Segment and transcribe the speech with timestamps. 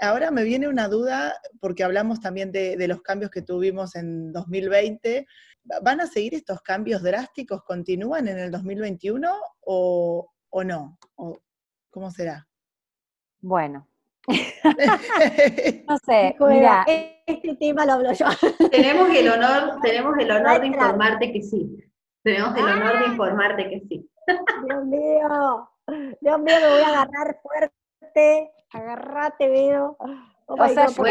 [0.00, 5.26] ahora me viene una duda, porque hablamos también de, los cambios que tuvimos en 2020.
[5.82, 7.62] ¿Van a seguir estos cambios drásticos?
[7.64, 9.30] ¿Continúan en el 2021
[9.60, 10.98] o, o no?
[11.16, 11.38] ¿O
[11.90, 12.46] ¿Cómo será?
[13.40, 13.88] Bueno.
[15.88, 16.84] no sé, mira.
[17.26, 18.26] Este tema lo hablo yo.
[18.70, 21.76] Tenemos el honor, tenemos el honor de informarte que sí.
[22.22, 23.08] Tenemos el honor de ah.
[23.08, 24.10] informarte que sí.
[24.66, 25.70] Dios mío,
[26.20, 27.77] Dios mío, me voy a agarrar fuerte.
[28.72, 29.96] Agarrate, veo.
[30.46, 31.04] Oh o sea, yo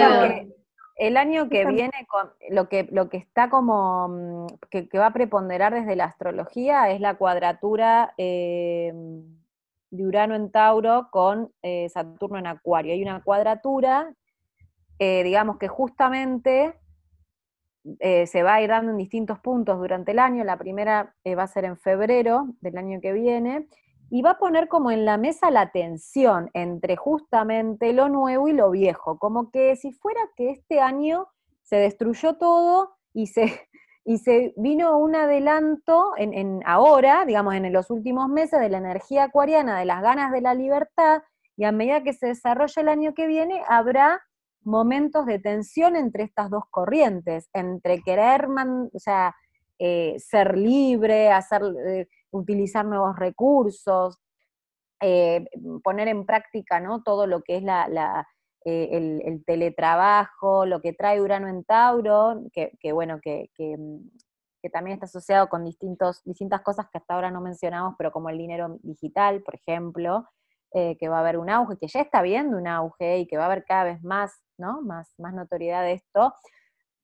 [0.98, 5.14] el año que viene, con, lo, que, lo que está como, mm, que, va a
[5.14, 8.92] preponderar desde la astrología es la cuadratura eh,
[9.90, 12.94] de Urano en Tauro con eh, Saturno en Acuario.
[12.94, 14.14] Hay una cuadratura,
[15.00, 16.74] eh, digamos que justamente
[18.00, 20.44] eh, se va a ir dando en distintos puntos durante el año.
[20.44, 23.68] La primera va a ser en febrero del año que viene.
[24.10, 28.54] Y va a poner como en la mesa la tensión entre justamente lo nuevo y
[28.54, 31.28] lo viejo, como que si fuera que este año
[31.64, 33.68] se destruyó todo y se,
[34.06, 39.26] y se vino un adelanto en, ahora, digamos, en los últimos meses de la energía
[39.26, 41.24] acuariana, de las ganas de la libertad,
[41.58, 44.22] y a medida que se desarrolla el año que viene, habrá
[44.62, 48.48] momentos de tensión entre estas dos corrientes, entre querer,
[48.94, 49.36] o sea,
[49.80, 54.20] eh, ser libre, eh, utilizar nuevos recursos,
[55.00, 55.46] eh,
[55.84, 57.04] poner en práctica ¿no?
[57.04, 58.28] todo lo que es la,
[58.66, 63.20] el, teletrabajo, lo que trae Urano en Tauro, que, bueno, mm,
[64.64, 68.30] que, también está asociado con distintos, distintas cosas que hasta ahora no mencionamos, pero como
[68.30, 70.26] el dinero digital, por ejemplo,
[70.74, 73.44] que va a haber un auge, que ya está viendo un auge y que va
[73.44, 74.82] a haber cada vez más, ¿no?
[74.82, 76.34] Más, más notoriedad de esto.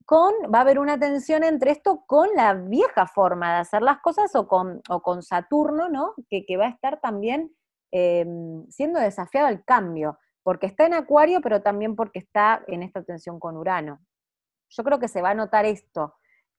[0.05, 3.99] Con, va a haber una tensión entre esto con la vieja forma de hacer las
[3.99, 6.13] cosas o con, o con Saturno, ¿no?
[6.29, 7.55] Que, va a estar también
[7.91, 13.03] em, siendo desafiado al cambio porque está en Acuario, pero también porque está en esta
[13.03, 13.99] tensión con Urano.
[14.69, 16.15] Yo creo que se va a notar esto,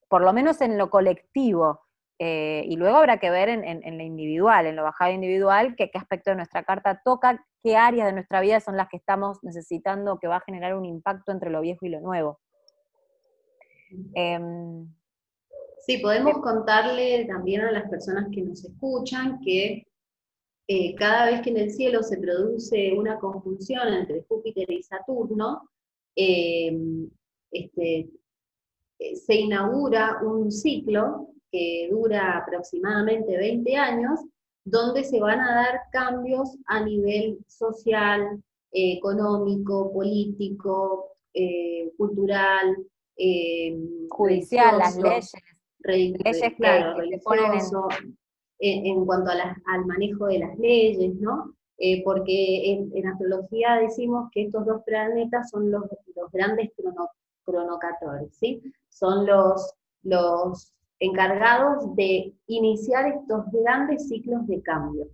[0.09, 1.83] por lo menos en lo colectivo,
[2.19, 6.31] eh, y luego habrá que ver en, lo individual, en lo bajado individual, qué aspecto
[6.31, 10.29] de nuestra carta toca, qué áreas de nuestra vida son las que estamos necesitando que
[10.29, 12.41] va a generar un impacto entre lo viejo y lo nuevo.
[14.15, 14.87] Em,
[15.87, 19.87] sí, podemos contarle también a las personas que nos escuchan que
[20.67, 25.69] eh, cada vez que en el cielo se produce una conjunción entre Júpiter y Saturno,
[26.17, 26.75] eh,
[27.51, 28.09] este,
[28.99, 34.21] eh, se inaugura un ciclo que dura aproximadamente 20 años,
[34.65, 41.11] donde se van a dar cambios a nivel social, económico, político,
[41.97, 42.77] cultural,
[44.09, 45.33] judicial, las leyes.
[45.81, 46.21] leyes
[46.57, 47.61] que, ponen en
[48.59, 51.55] en, cuanto al manejo de las leyes, ¿no?
[51.79, 55.85] Eh, porque en, astrología decimos que estos dos planetas son los,
[56.33, 56.71] grandes
[57.45, 58.63] cronocatores, ¿sí?
[58.89, 65.09] Son los, los encargados de iniciar estos grandes ciclos de cambio.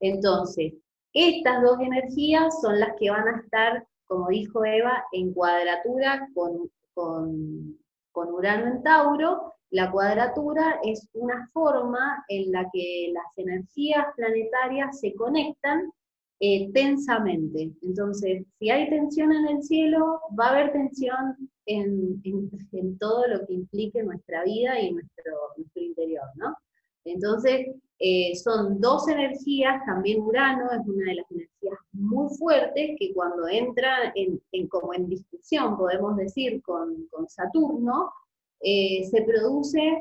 [0.00, 0.74] Entonces,
[1.12, 6.70] estas dos energías son las que van a estar, como dijo Eva, en cuadratura con,
[6.98, 7.78] con,
[8.14, 15.14] Urano en Tauro, la cuadratura es una forma en la que las energías planetarias se
[15.14, 15.92] conectan
[16.40, 17.70] eh, tensamente.
[17.82, 21.36] Entonces, si hay tensión en el cielo, va a haber tensión
[21.66, 22.20] en,
[22.98, 26.56] todo lo que implique nuestra vida y nuestro, nuestro interior, ¿no?
[27.08, 27.68] Entonces,
[28.00, 33.48] eh, son dos energías, también Urano es una de las energías muy fuertes que cuando
[33.48, 38.12] entra en, como en discusión, podemos decir, con, con Saturno,
[38.60, 40.00] eh, se produce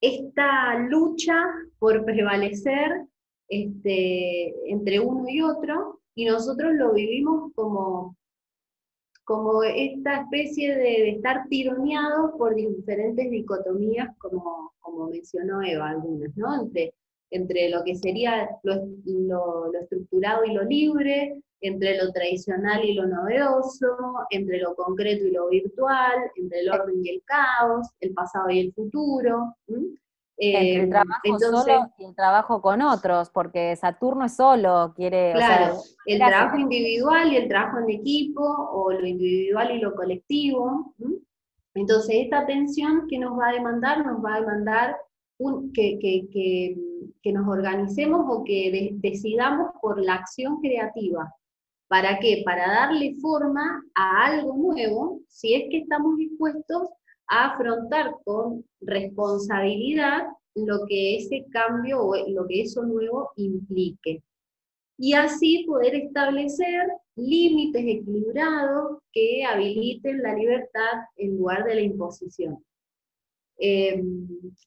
[0.00, 1.42] esta lucha
[1.78, 3.06] por prevalecer
[3.48, 8.16] este, entre uno y otro, y nosotros lo vivimos como,
[9.30, 16.62] como esta especie de, estar tironeados por diferentes dicotomías, como, como mencionó Eva, algunas, ¿no?
[16.62, 16.94] Entre,
[17.30, 18.74] entre lo que sería lo,
[19.06, 23.96] lo estructurado y lo libre, entre lo tradicional y lo novedoso,
[24.30, 28.58] entre lo concreto y lo virtual, entre el orden y el caos, el pasado y
[28.58, 29.54] el futuro.
[30.40, 35.32] Entre el eh, trabajo solo y el trabajo con otros, porque Saturno es solo, quiere...
[35.34, 35.76] Claro,
[36.06, 40.94] el trabajo individual y el trabajo en equipo, o lo individual y lo colectivo.
[41.74, 44.96] Entonces, esta atención que nos va a demandar, nos va a demandar
[45.38, 46.76] un, que, que,
[47.22, 51.34] que, nos organicemos o que decidamos por la acción creativa,
[51.90, 52.42] ¿Para qué?
[52.44, 56.88] Para darle forma a algo nuevo, si es que estamos dispuestos
[57.30, 64.22] a afrontar con responsabilidad lo que ese cambio o lo que eso nuevo implique.
[65.02, 66.86] y así poder establecer
[67.16, 72.62] límites equilibrados que habiliten la libertad en lugar de la imposición.
[73.58, 74.02] Eh,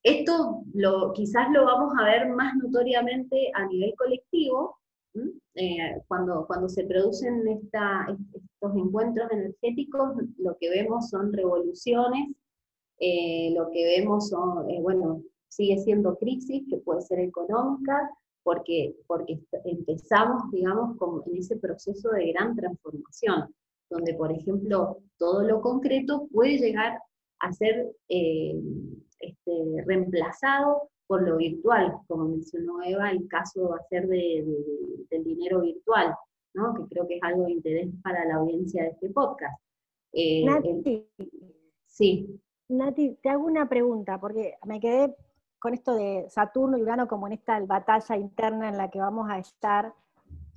[0.02, 4.78] esto lo, quizás lo vamos a ver más notoriamente a nivel colectivo,
[5.56, 12.30] eh, cuando, cuando se producen estos encuentros energéticos, lo que vemos son revoluciones,
[13.06, 18.10] eh, lo que vemos son, bueno, sigue siendo crisis, que puede ser económica,
[18.44, 20.96] porque, porque empezamos, digamos,
[21.28, 23.54] en ese proceso de gran transformación,
[23.90, 26.98] donde, por ejemplo, todo lo concreto puede llegar
[27.40, 28.56] a ser eh,
[29.20, 34.46] este, reemplazado por lo virtual, como mencionó Eva, el caso va a ser de,
[35.10, 36.16] del dinero virtual,
[36.54, 36.74] ¿no?
[36.74, 39.62] que creo que es algo de interés para la audiencia de este podcast.
[40.14, 41.06] Eh, Nati,
[41.86, 42.40] sí.
[42.78, 45.16] Nati, te hago una pregunta, porque me quedé
[45.60, 49.30] con esto de Saturno y Urano como en esta batalla interna en la que vamos
[49.30, 49.94] a estar,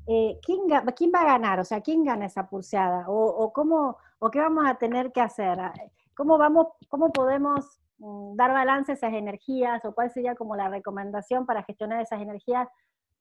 [0.07, 0.63] eh, ¿quién,
[0.97, 1.61] ¿quién, va a ganar?
[1.61, 3.05] O sea, ¿quién gana esa pulseada?
[3.09, 5.59] ¿O, cómo, o qué vamos a tener que hacer?
[6.17, 9.85] ¿Cómo, vamos, cómo podemos mm, dar balance a esas energías?
[9.85, 12.69] ¿O cuál sería como la recomendación para gestionar esas energías?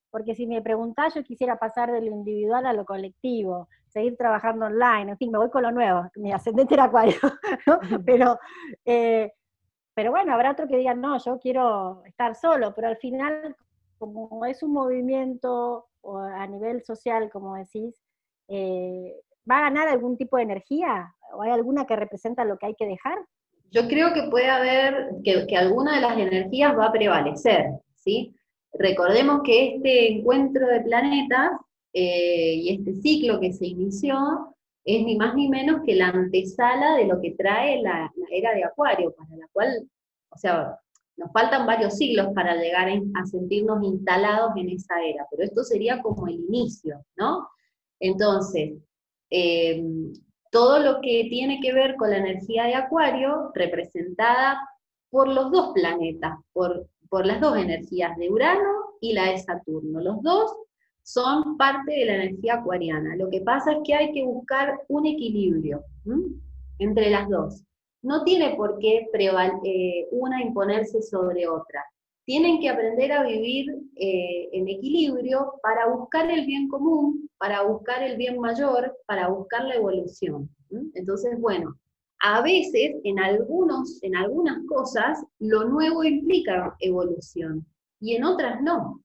[0.10, 4.66] Porque si me preguntás, yo quisiera pasar de lo individual a lo colectivo, seguir trabajando
[4.66, 7.18] online, en fin, me voy con lo nuevo, mi ascendente era acuario,
[8.06, 8.38] pero
[8.84, 9.32] eh,
[9.96, 13.56] pero bueno, habrá otro que diga, no, yo quiero estar solo, pero al final,
[13.98, 15.86] como es un movimiento
[16.36, 17.96] a nivel social, como decís,
[18.50, 19.16] eh,
[19.50, 21.16] ¿va a ganar algún tipo de energía?
[21.34, 23.18] ¿O hay alguna que representa lo que hay que dejar?
[23.72, 28.36] Yo creo que puede haber, que, alguna de las energías va a prevalecer, ¿sí?
[28.74, 31.52] Recordemos que este encuentro de planetas
[31.98, 34.54] eh, y este ciclo que se inició
[34.84, 38.66] es ni más ni menos que la antesala de lo que trae la, era de
[38.66, 39.90] Acuario, para la cual,
[40.30, 40.78] o sea,
[41.16, 46.02] nos faltan varios siglos para llegar a, sentirnos instalados en esa era, pero esto sería
[46.02, 47.48] como el inicio, ¿no?
[48.02, 48.74] Entonces,
[49.30, 49.82] eh,
[50.52, 54.60] todo lo que tiene que ver con la energía de Acuario, representada
[55.10, 60.02] por los dos planetas, por, por las dos energías de Urano y la de Saturno.
[60.02, 60.52] Los dos
[61.06, 63.16] son parte de la energía acuariana.
[63.16, 65.84] Lo que pasa es que hay que buscar un equilibrio
[66.80, 67.63] entre las dos.
[68.02, 71.86] No tiene por qué eh, una imponerse sobre otra.
[72.25, 78.01] Tienen que aprender a vivir eh, en equilibrio para buscar el bien común, para buscar
[78.01, 80.50] el bien mayor, para buscar la evolución.
[80.96, 81.75] Entonces, bueno,
[82.24, 87.63] a veces en, algunos, en algunas cosas lo nuevo implica evolución
[88.00, 89.01] y en otras no.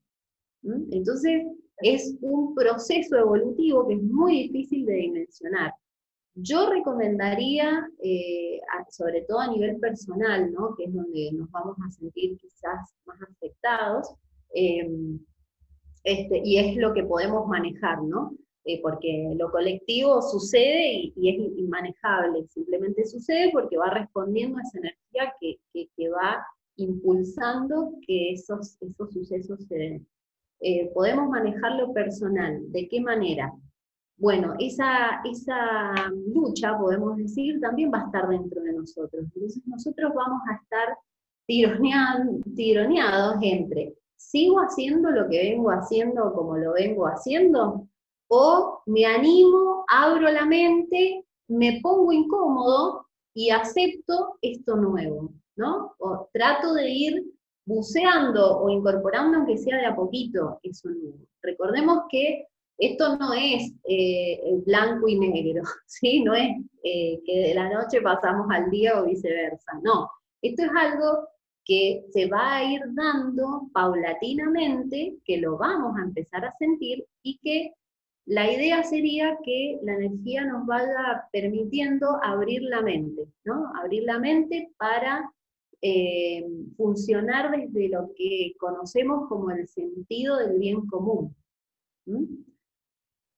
[0.63, 1.43] Entonces,
[1.83, 5.73] es un proceso evolutivo que es muy difícil de dimensionar.
[6.35, 8.61] Yo recomendaría, eh,
[8.91, 10.75] sobre todo a nivel personal, ¿no?
[10.77, 14.15] que es donde nos vamos a sentir quizás más afectados,
[14.55, 15.19] em,
[16.05, 18.33] este, y es lo que podemos manejar, ¿no?
[18.65, 24.79] Eh, porque lo colectivo sucede y, es inmanejable, simplemente sucede porque va respondiendo a esa
[24.79, 26.45] energía que, que va
[26.77, 30.03] impulsando que esos, esos sucesos se.
[30.61, 32.61] Eh, podemos manejarlo personal.
[32.71, 33.53] ¿De qué manera?
[34.17, 35.95] Bueno, esa, esa
[36.35, 39.25] lucha, podemos decir, también va a estar dentro de nosotros.
[39.35, 40.97] Entonces nosotros vamos a estar
[41.47, 47.89] tironeados entre, ¿sigo haciendo lo que vengo haciendo como lo vengo haciendo?
[48.29, 55.33] ¿O me animo, abro la mente, me pongo incómodo y acepto esto nuevo?
[55.61, 55.95] ¿no?
[55.99, 57.25] O trato de ir
[57.71, 61.19] buceando o incorporando, aunque sea de a poquito, eso nuevo.
[61.43, 62.47] Recordemos que
[62.79, 66.23] esto no es eh, blanco y negro, ¿sí?
[66.25, 66.51] No es
[66.83, 70.11] eh, que de la noche pasamos al día o viceversa, no.
[70.43, 71.29] Esto es algo
[71.65, 77.39] que se va a ir dando paulatinamente, que lo vamos a empezar a sentir y
[77.39, 77.75] que
[78.27, 83.71] la idea sería que la energía nos vaya permitiendo abrir la mente, ¿no?
[83.81, 85.31] Abrir la mente para
[85.83, 86.47] eh,
[86.77, 91.35] funcionar desde lo que conocemos como el sentido del bien común.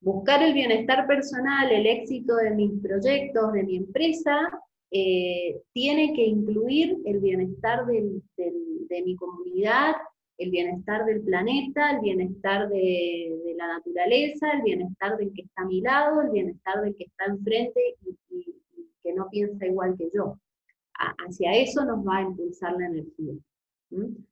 [0.00, 4.50] Buscar el bienestar personal, el éxito de mis proyectos, de mi empresa,
[4.90, 9.94] eh, tiene que incluir el bienestar de mi comunidad,
[10.38, 15.66] el bienestar del planeta, el bienestar de, la naturaleza, el bienestar del que está a
[15.66, 17.80] mi lado, el bienestar del que está enfrente
[18.30, 18.44] y
[19.04, 20.36] que no piensa igual que yo
[21.26, 23.34] hacia eso nos va a impulsar la energía.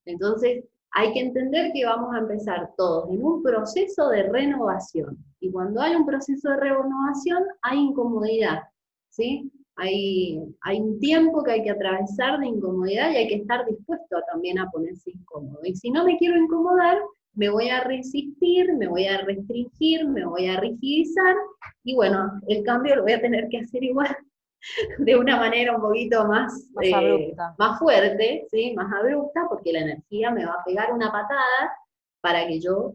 [0.05, 5.19] Entonces, hay que entender que vamos a empezar todos en un proceso de renovación.
[5.38, 8.62] Y cuando hay un proceso de renovación, hay incomodidad,
[9.11, 9.50] ¿sí?
[9.76, 14.17] Hay, hay un tiempo que hay que atravesar de incomodidad y hay que estar dispuesto
[14.31, 15.61] también a ponerse incómodo.
[15.64, 16.99] Y si no me quiero incomodar,
[17.35, 21.37] me voy a resistir, me voy a restringir, me voy a rigidizar,
[21.85, 24.14] y bueno, el cambio lo voy a tener que hacer igual,
[24.99, 28.75] de una manera un poquito más, más, eh, más fuerte, ¿sí?
[28.75, 31.76] más abrupta, porque la energía me va a pegar una patada
[32.21, 32.95] para que yo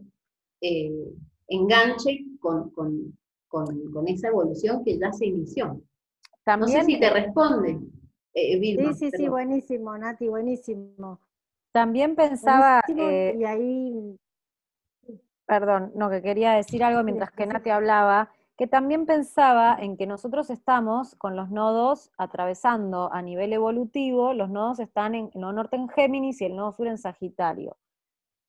[0.60, 1.12] eh,
[1.48, 2.72] enganche con,
[4.06, 5.80] esa evolución que ya se inició.
[6.44, 7.78] También, no sé si te responde.
[8.34, 11.20] Eh, sí, sí, sí, buenísimo, Nati, buenísimo.
[11.72, 14.18] También pensaba, y ahí
[15.46, 20.06] perdón, no, que quería decir algo mientras que Nati hablaba, que también pensaba en que
[20.06, 25.52] nosotros estamos con los nodos atravesando a nivel evolutivo, los nodos están en el nodo
[25.52, 27.76] norte en Géminis y el nodo sur en Sagitario.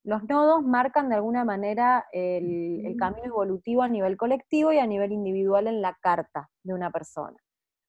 [0.04, 4.86] Los nodos marcan de alguna manera el, el camino evolutivo a nivel colectivo y a
[4.86, 7.36] nivel individual en la carta de una persona.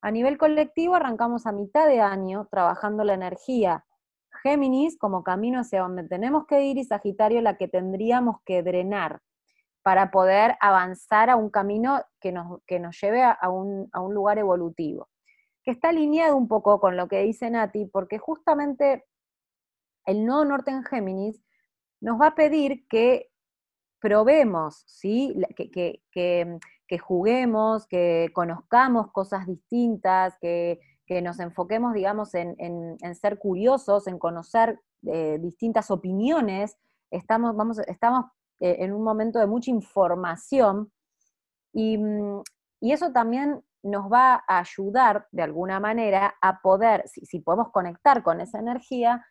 [0.02, 3.86] A nivel colectivo arrancamos a mitad de año trabajando la energía
[4.44, 9.22] Géminis como camino hacia donde tenemos que ir y Sagitario la que tendríamos que drenar
[9.82, 14.14] para poder avanzar a un camino que nos, que nos lleve a un, a un
[14.14, 15.10] lugar evolutivo.
[15.64, 19.06] Que está alineado un poco con lo que dice Nati, porque justamente
[20.06, 21.44] el nodo norte en Géminis
[22.02, 23.30] nos va a pedir que
[24.00, 25.36] probemos, ¿sí?
[25.56, 33.40] que, que, que, juguemos, que conozcamos cosas distintas, que, que nos enfoquemos, digamos, en, ser
[33.40, 36.78] curiosos, en conocer eh, distintas opiniones.
[37.12, 38.26] Estamos, vamos, estamos
[38.60, 40.92] eh, en un momento de mucha información.
[41.74, 42.40] Mm,
[42.82, 48.24] y, eso también nos va a ayudar de alguna manera a poder, si, podemos conectar
[48.24, 49.26] con esa energía,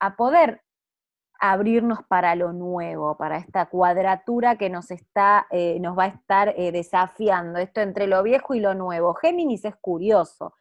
[0.00, 0.62] a poder
[1.40, 6.54] abrirnos para lo nuevo, para esta cuadratura que nos, está, eh, nos va a estar
[6.56, 9.14] desafiando, esto entre lo viejo y lo nuevo.
[9.14, 10.54] Géminis es curioso,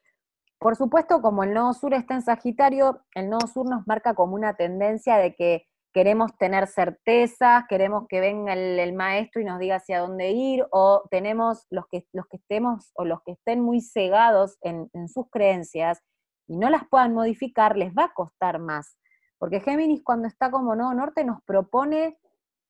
[0.60, 4.34] por supuesto, como el nodo sur está en Sagitario, el nodo sur nos marca como
[4.34, 9.78] una tendencia de que queremos tener certezas, queremos que venga el, maestro y nos diga
[9.78, 13.82] hacia dónde ir, o tenemos los que, los que estemos o los que estén muy
[13.82, 16.04] cegados en, sus creencias
[16.46, 18.96] y no las puedan modificar, les va a costar más.
[19.40, 22.20] Porque Géminis cuando está como nodo norte nos propone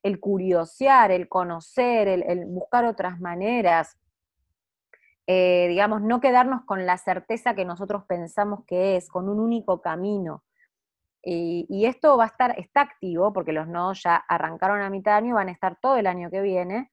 [0.04, 3.98] el curiosear, el conocer, el buscar otras maneras,
[5.30, 9.82] eh, digamos, no quedarnos con la certeza que nosotros pensamos que es, con un único
[9.82, 10.46] camino.
[11.24, 15.18] Y, esto va a estar, está activo, porque los nodos ya arrancaron a mitad de
[15.18, 16.92] año y van a estar todo el año que viene,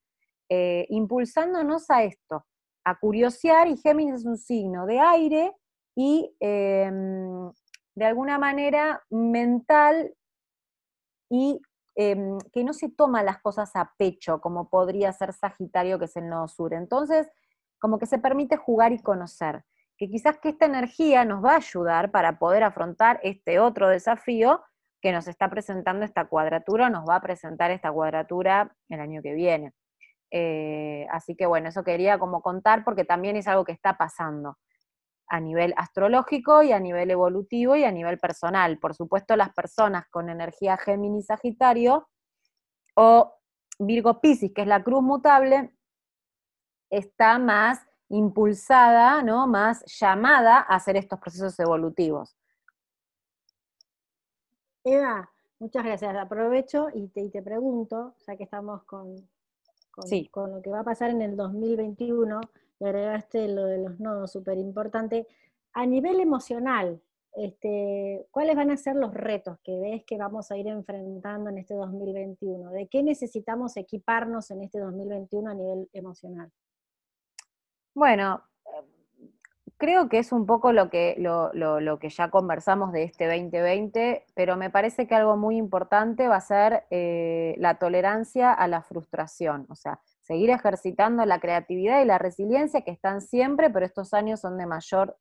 [0.48, 2.44] eh, impulsándonos a esto,
[2.84, 5.52] a curiosear, y Géminis es un signo de aire
[5.96, 7.50] y em,
[7.94, 10.12] de alguna manera mental
[11.30, 11.60] y
[11.96, 16.16] em, que no se toma las cosas a pecho, como podría ser Sagitario, que es
[16.16, 16.74] el nodo sur.
[16.74, 17.28] Entonces,
[17.78, 19.64] como que se permite jugar y conocer.
[19.96, 24.62] Que quizás que esta energía nos va a ayudar para poder afrontar este otro desafío
[25.00, 29.34] que nos está presentando esta cuadratura, nos va a presentar esta cuadratura el año que
[29.34, 29.72] viene.
[30.30, 34.56] Eh, así que bueno, eso quería como contar porque también es algo que está pasando
[35.28, 38.78] a nivel astrológico y a nivel evolutivo y a nivel personal.
[38.78, 42.08] Por supuesto, las personas con energía Géminis Sagitario
[42.94, 43.34] o
[43.78, 45.74] Virgo Piscis, que es la cruz mutable,
[46.90, 49.46] está más impulsada, ¿no?
[49.46, 52.36] más llamada a hacer estos procesos evolutivos.
[54.84, 56.14] Eva, muchas gracias.
[56.16, 59.16] Aprovecho y te, pregunto, ya que estamos con,
[60.30, 62.40] con, lo que va a pasar en el 2021,
[62.80, 65.26] le agregaste lo de los nodos, súper importante.
[65.72, 67.00] A nivel emocional,
[67.34, 71.58] este, ¿cuáles van a ser los retos que ves que vamos a ir enfrentando en
[71.58, 72.70] este 2021?
[72.70, 76.52] ¿De qué necesitamos equiparnos en este 2021 a nivel emocional?
[77.94, 78.42] Bueno,
[79.76, 84.56] creo que es un poco lo que, lo, que ya conversamos de este 2020, pero
[84.56, 89.66] me parece que algo muy importante va a ser eh, la tolerancia a la frustración,
[89.68, 94.40] o sea, seguir ejercitando la creatividad y la resiliencia que están siempre, pero estos años
[94.40, 95.16] son de mayor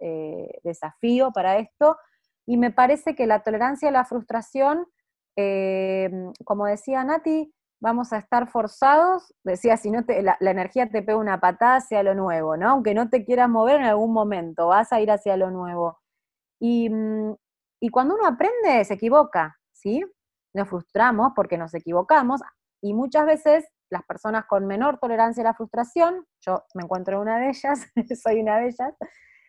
[0.00, 1.96] eh, desafío para esto,
[2.46, 4.86] y me parece que la tolerancia a la frustración,
[5.36, 6.10] eh,
[6.44, 7.52] como decía Nati,
[7.84, 12.02] vamos a estar forzados, decía, si no te, la, energía te pega una patada hacia
[12.02, 12.70] lo nuevo, ¿no?
[12.70, 15.98] Aunque no te quieras mover en algún momento, vas a ir hacia lo nuevo.
[16.58, 17.34] Y, mm,
[17.80, 20.02] y cuando uno aprende, se equivoca, ¿sí?
[20.54, 22.40] Nos frustramos porque nos equivocamos
[22.80, 27.20] y muchas veces las personas con menor tolerancia a la frustración, yo me encuentro en
[27.20, 27.86] una de ellas,
[28.22, 28.94] soy una de ellas,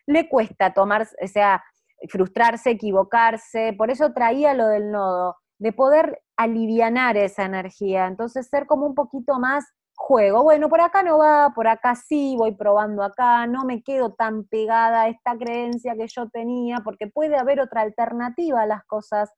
[0.06, 1.64] le cuesta tomar, o sea,
[2.10, 8.66] frustrarse, equivocarse, por eso traía lo del nodo, de poder alivianar esa energía, entonces ser
[8.66, 9.64] como un poquito más
[9.96, 14.12] juego, bueno, por acá no va, por acá sí, voy probando acá, no me quedo
[14.14, 18.84] tan pegada a esta creencia que yo tenía, porque puede haber otra alternativa a las
[18.84, 19.32] cosas,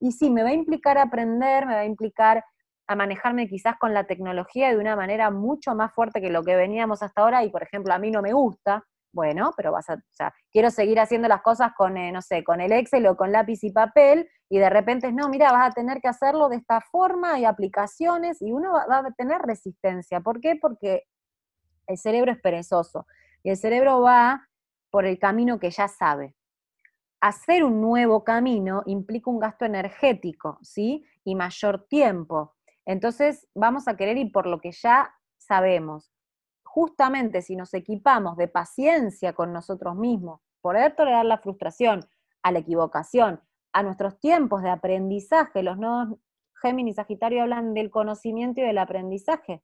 [0.00, 2.44] y sí, me va a implicar aprender, me va a implicar
[2.88, 6.56] a manejarme quizás con la tecnología de una manera mucho más fuerte que lo que
[6.56, 10.02] veníamos hasta ahora y, por ejemplo, a mí no me gusta, bueno, pero vas a,
[10.52, 13.62] quiero seguir haciendo las cosas con, eh, no sé, con el Excel o con lápiz
[13.64, 17.34] y papel, y de repente, no, mira, vas a tener que hacerlo de esta forma,
[17.34, 20.20] hay aplicaciones, y uno va, va a tener resistencia.
[20.20, 20.56] ¿Por qué?
[20.60, 21.04] Porque
[21.86, 23.06] el cerebro es perezoso,
[23.42, 24.48] y el cerebro va
[24.90, 26.34] por el camino que ya sabe.
[27.20, 31.04] Hacer un nuevo camino implica un gasto energético, ¿sí?
[31.24, 32.54] Y mayor tiempo.
[32.86, 36.12] Entonces, vamos a querer ir por lo que ya sabemos
[36.78, 42.08] justamente si nos equipamos de paciencia con nosotros mismos, poder tolerar la frustración,
[42.40, 43.40] a la equivocación,
[43.72, 46.16] a nuestros tiempos de aprendizaje, los nodos
[46.62, 49.60] Géminis Sagitario hablan del conocimiento y del aprendizaje.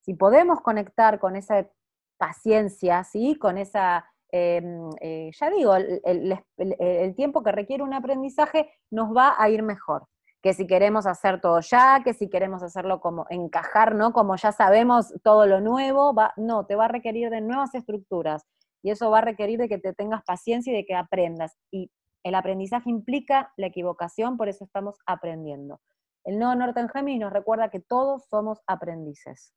[0.00, 1.70] Si podemos conectar con esa
[2.18, 3.36] paciencia, ¿sí?
[3.36, 9.48] con esa, em, eh, ya digo, el tiempo que requiere un aprendizaje, nos va a
[9.48, 10.08] ir mejor
[10.46, 14.12] que si queremos hacer todo ya, que si queremos hacerlo como encajar, ¿no?
[14.12, 18.46] Como ya sabemos todo lo nuevo, va, no, te va a requerir de nuevas estructuras
[18.80, 21.58] y eso va a requerir de que te tengas paciencia y de que aprendas.
[21.72, 21.90] Y
[22.22, 25.80] el aprendizaje implica la equivocación, por eso estamos aprendiendo.
[26.22, 29.52] El nodo norte en Géminis nos recuerda que todos somos aprendices.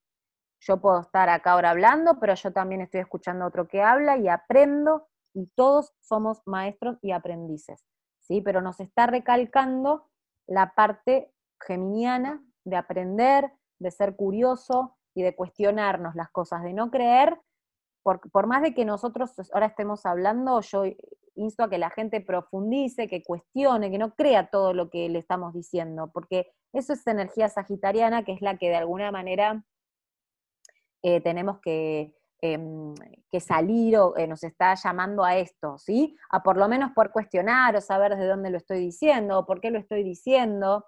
[0.60, 4.17] Yo puedo estar acá ahora hablando, pero yo también estoy escuchando a otro que habla
[4.17, 7.86] y aprendo, y todos somos maestros y aprendices.
[8.22, 8.41] ¿sí?
[8.41, 10.10] Pero nos está recalcando
[10.50, 16.91] la parte geminiana de aprender, de ser curioso y de cuestionarnos las cosas, de no
[16.91, 17.39] creer,
[18.03, 20.84] por, por más de que nosotros ahora estemos hablando, yo
[21.36, 25.20] insto a que la gente profundice, que cuestione, que no crea todo lo que le
[25.20, 29.63] estamos diciendo, porque eso es energía sagitariana, que es la que de alguna manera
[31.03, 32.93] eh, tenemos que, em,
[33.31, 36.15] que, salir o eh, nos está llamando a esto, ¿sí?
[36.29, 39.62] A por lo menos por cuestionar o saber de dónde lo estoy diciendo o por
[39.62, 40.86] qué lo estoy diciendo.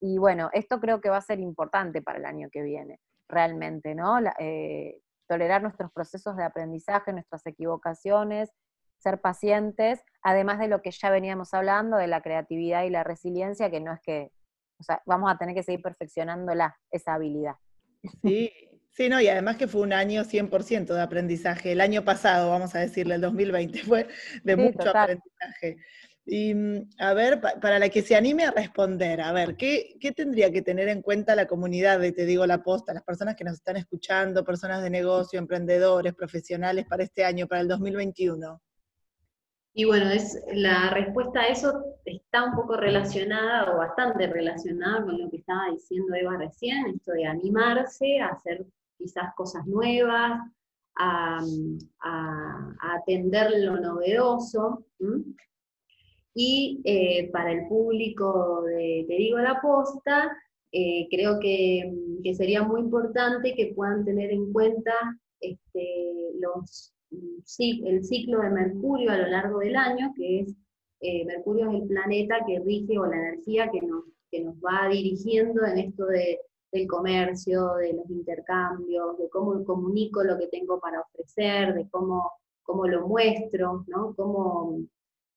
[0.00, 3.94] Y bueno, esto creo que va a ser importante para el año que viene, realmente,
[3.94, 4.18] ¿no?
[4.38, 8.50] Eh, tolerar nuestros procesos de aprendizaje, nuestras equivocaciones,
[8.98, 13.70] ser pacientes, además de lo que ya veníamos hablando, de la creatividad y la resiliencia,
[13.70, 14.32] que no es que,
[14.78, 17.56] o sea, vamos a tener que seguir perfeccionándola, esa habilidad.
[18.22, 18.50] Sí,
[18.92, 21.72] Sí, no, y además que fue un año 100% de aprendizaje.
[21.72, 24.08] El año pasado, vamos a decirle, el 2020, fue
[24.42, 25.78] de mucho aprendizaje.
[26.26, 30.12] Y mm, a ver, para la que se anime a responder, a ver, ¿qué, ¿qué,
[30.12, 33.44] tendría que tener en cuenta la comunidad de Te Digo la Posta, las personas que
[33.44, 38.60] nos están escuchando, personas de negocio, emprendedores, profesionales para este año, para el 2021?
[39.72, 45.18] Y bueno, es, la respuesta a eso está un poco relacionada o bastante relacionada con
[45.18, 48.66] lo que estaba diciendo Eva recién, esto de animarse a hacer
[49.00, 50.40] quizás cosas nuevas,
[50.96, 51.40] a,
[52.94, 54.84] atender lo novedoso.
[56.34, 60.30] Y eh, para el público de Te digo la posta,
[60.72, 61.92] eh, creo que,
[62.34, 64.92] sería muy importante que puedan tener en cuenta
[65.40, 66.92] este, los,
[67.58, 70.54] el ciclo de Mercurio a lo largo del año, que es
[71.00, 74.88] eh, Mercurio es el planeta que rige o la energía que nos, que nos va
[74.90, 76.38] dirigiendo en esto de
[76.72, 82.32] del comercio, de los intercambios, de cómo comunico lo que tengo para ofrecer, de cómo,
[82.62, 84.14] cómo lo muestro, ¿no?
[84.14, 84.78] cómo,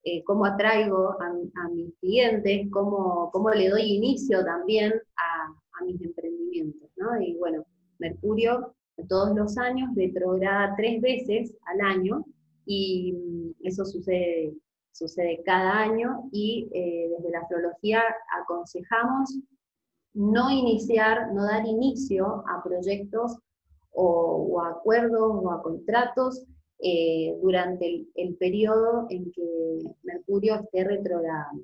[0.04, 6.88] eh, cómo atraigo a, mis clientes, cómo, cómo, le doy inicio también a, mis emprendimientos.
[6.96, 7.20] ¿no?
[7.20, 7.64] Y bueno,
[7.98, 8.74] Mercurio
[9.08, 12.24] todos los años retrograda tres veces al año
[12.64, 14.54] y mm, eso sucede,
[14.92, 18.02] sucede cada año y eh, desde la astrología
[18.40, 19.36] aconsejamos
[20.14, 23.36] no iniciar, no dar inicio a proyectos
[23.90, 26.44] o, a acuerdos o a contratos
[26.80, 31.60] eh, durante el, periodo en que Mercurio esté retrogrado.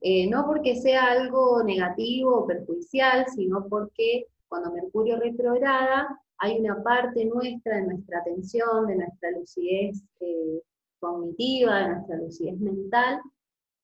[0.00, 6.82] Eh, no porque sea algo negativo o perjudicial, sino porque cuando Mercurio retrograda hay una
[6.82, 10.62] parte nuestra, de nuestra atención, de nuestra lucidez eh,
[11.00, 13.20] cognitiva, de nuestra lucidez mental,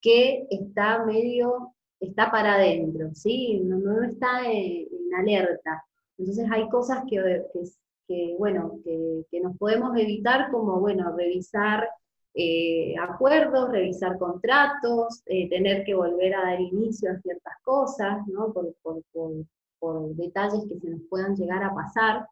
[0.01, 1.74] que está medio
[2.05, 3.61] está para adentro, ¿sí?
[3.65, 4.87] No, está en,
[5.19, 5.85] alerta.
[6.19, 7.43] Entonces hay cosas que,
[8.09, 11.89] que, bueno, que, nos podemos evitar como, bueno, revisar
[12.35, 18.53] eh, acuerdos, revisar contratos, eh, tener que volver a dar inicio a ciertas cosas, ¿no?
[18.53, 19.03] Por, por,
[19.79, 22.27] por, detalles que se nos puedan llegar a pasar.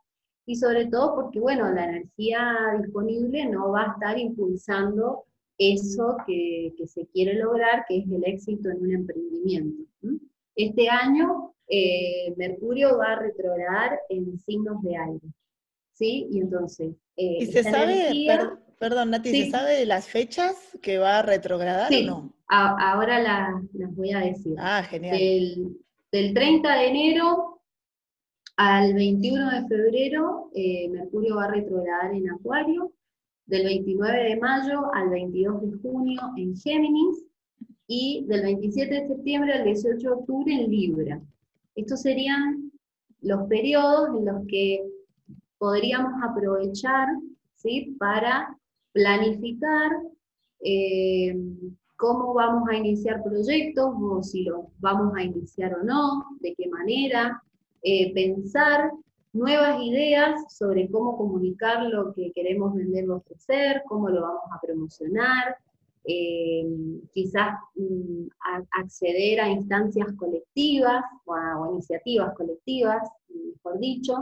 [0.47, 5.25] Y sobre todo porque, bueno, la energía disponible no va a estar impulsando
[5.71, 9.83] eso que, se quiere lograr, que es el éxito en un emprendimiento.
[10.57, 15.27] Este año eh, Mercurio va a retrogradar en signos de aire.
[15.93, 16.27] ¿Sí?
[16.31, 16.95] Y entonces...
[17.17, 18.27] Eh, ¿Y se sabe,
[18.79, 22.35] perdón Nati, ¿se sabe de las fechas que va a retrogradar o no?
[22.49, 23.21] ahora
[23.73, 24.55] las voy a decir.
[24.59, 25.17] Ah, genial.
[25.17, 25.77] Del,
[26.11, 27.61] del 30 de enero
[28.57, 32.93] Al 21 de febrero, eh, Mercurio va a retrogradar en Acuario,
[33.47, 37.27] del 29 de mayo al 22 de junio en Géminis,
[37.87, 41.21] y del 27 de septiembre al 18 de octubre en Libra.
[41.75, 42.73] Estos serían
[43.21, 44.83] los periodos en los que
[45.59, 47.09] podríamos aprovechar
[47.57, 47.95] ¿sí?
[47.99, 48.57] para
[48.93, 49.91] planificar
[50.65, 51.37] eh,
[51.97, 56.69] cómo vamos a iniciar proyectos o si los vamos a iniciar o no, de qué
[56.69, 57.43] manera,
[57.83, 58.91] eh, pensar
[59.33, 64.61] nuevas ideas sobre cómo comunicar lo que queremos vender o ofrecer, cómo lo vamos a
[64.61, 65.57] promocionar,
[66.05, 66.67] eh,
[67.13, 68.27] quizás mm,
[68.73, 74.17] acceder a instancias colectivas o a, iniciativas colectivas, mejor dicho,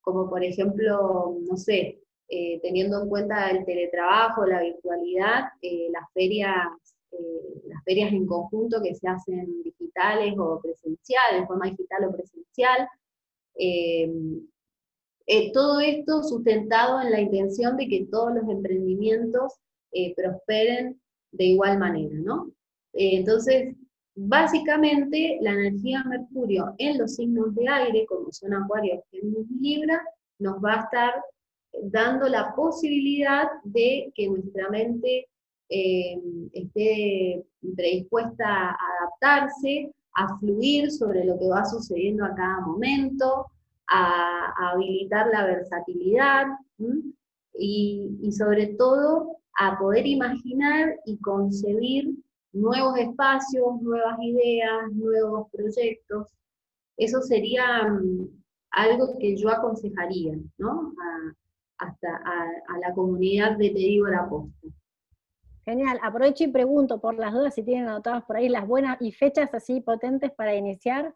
[0.00, 6.04] como por ejemplo, no sé, eh, teniendo en cuenta el teletrabajo, la virtualidad, eh, las
[6.12, 6.68] ferias
[7.66, 12.88] las ferias en conjunto que se hacen digitales o presenciales, de forma digital o presencial.
[15.52, 19.54] Todo esto sustentado en la intención de que todos los emprendimientos
[20.16, 21.00] prosperen
[21.32, 22.50] de igual manera, ¿no?
[22.92, 23.74] Eh, entonces,
[24.14, 30.02] básicamente, la energía Mercurio en los signos de aire, como son Acuario, Géminis y Libra,
[30.38, 31.14] nos va a estar
[31.84, 35.28] dando la posibilidad de que nuestra mente
[35.68, 36.20] eh,
[36.52, 37.44] esté
[37.76, 43.46] predispuesta a adaptarse, a fluir sobre lo que va sucediendo a cada momento,
[43.88, 46.46] a, habilitar la versatilidad
[47.54, 52.14] y, y, sobre todo a poder imaginar y concebir
[52.52, 56.28] nuevos espacios, nuevas ideas, nuevos proyectos.
[56.96, 58.28] Eso sería mm,
[58.70, 60.92] algo que yo aconsejaría, ¿no?
[61.02, 61.34] A,
[61.86, 64.68] hasta a, la comunidad de Te digo la posta.
[65.64, 69.12] Genial, aprovecho y pregunto por las dudas si tienen anotadas por ahí las buenas y
[69.12, 71.14] fechas así potentes para iniciar.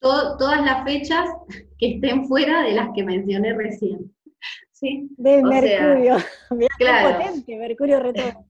[0.00, 1.28] todas las fechas
[1.78, 4.12] que estén fuera de las que mencioné recién.
[4.82, 6.16] De Mercurio.
[6.78, 7.18] claro.
[7.18, 8.48] potente, Mercurio retorno.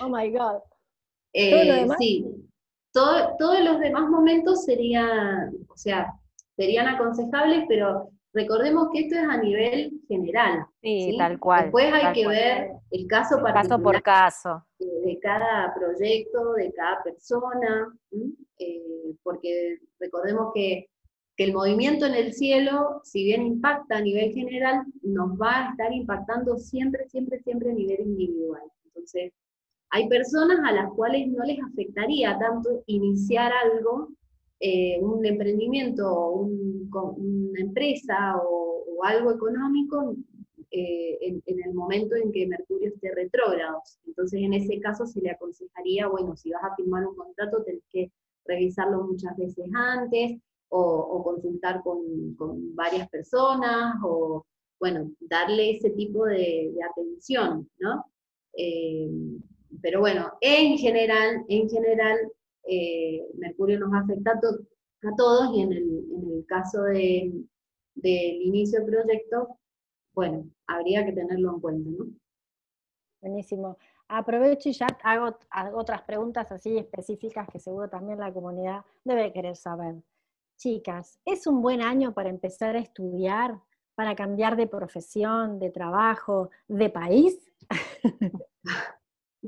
[0.00, 0.62] Oh my God.
[1.34, 2.26] Eh, sí.
[2.92, 6.12] todos los demás momentos serían, o sea,
[6.56, 10.66] serían aconsejables, pero recordemos que esto es a nivel general.
[10.82, 11.64] Sí, tal cual.
[11.64, 13.62] Después hay que ver el caso particular.
[13.62, 14.66] Caso por caso.
[14.78, 17.96] De cada proyecto, de cada persona,
[18.58, 20.88] eh, porque recordemos que
[21.36, 25.70] que el movimiento en el cielo, si bien impacta a nivel general, nos va a
[25.70, 28.62] estar impactando siempre, siempre, siempre a nivel individual.
[28.86, 29.32] Entonces,
[29.90, 34.10] hay personas a las cuales no les afectaría tanto iniciar algo,
[34.66, 38.72] eh, un emprendimiento, una empresa o,
[39.04, 40.16] algo económico
[40.70, 43.82] eh, en, el momento en que Mercurio esté retrógrado.
[44.06, 47.82] Entonces, en ese caso se le aconsejaría, bueno, si vas a firmar un contrato, tenés
[47.90, 48.10] que
[48.46, 54.46] revisarlo muchas veces antes, o, consultar con, varias personas, o
[54.80, 58.06] bueno, darle ese tipo de, atención, ¿no?
[58.56, 59.10] Eh,
[59.82, 62.16] pero bueno, en general, en general,
[62.68, 67.46] eh, Mercurio nos afecta a, todos y en el, caso del
[68.02, 69.58] inicio del proyecto,
[70.14, 72.06] bueno, habría que tenerlo en cuenta, ¿no?
[73.20, 73.78] Buenísimo.
[74.08, 75.38] Aprovecho y ya hago
[75.74, 79.96] otras preguntas así específicas que seguro también la comunidad debe querer saber.
[80.56, 83.58] Chicas, ¿es un buen año para empezar a estudiar,
[83.94, 87.50] para cambiar de profesión, de trabajo, de país?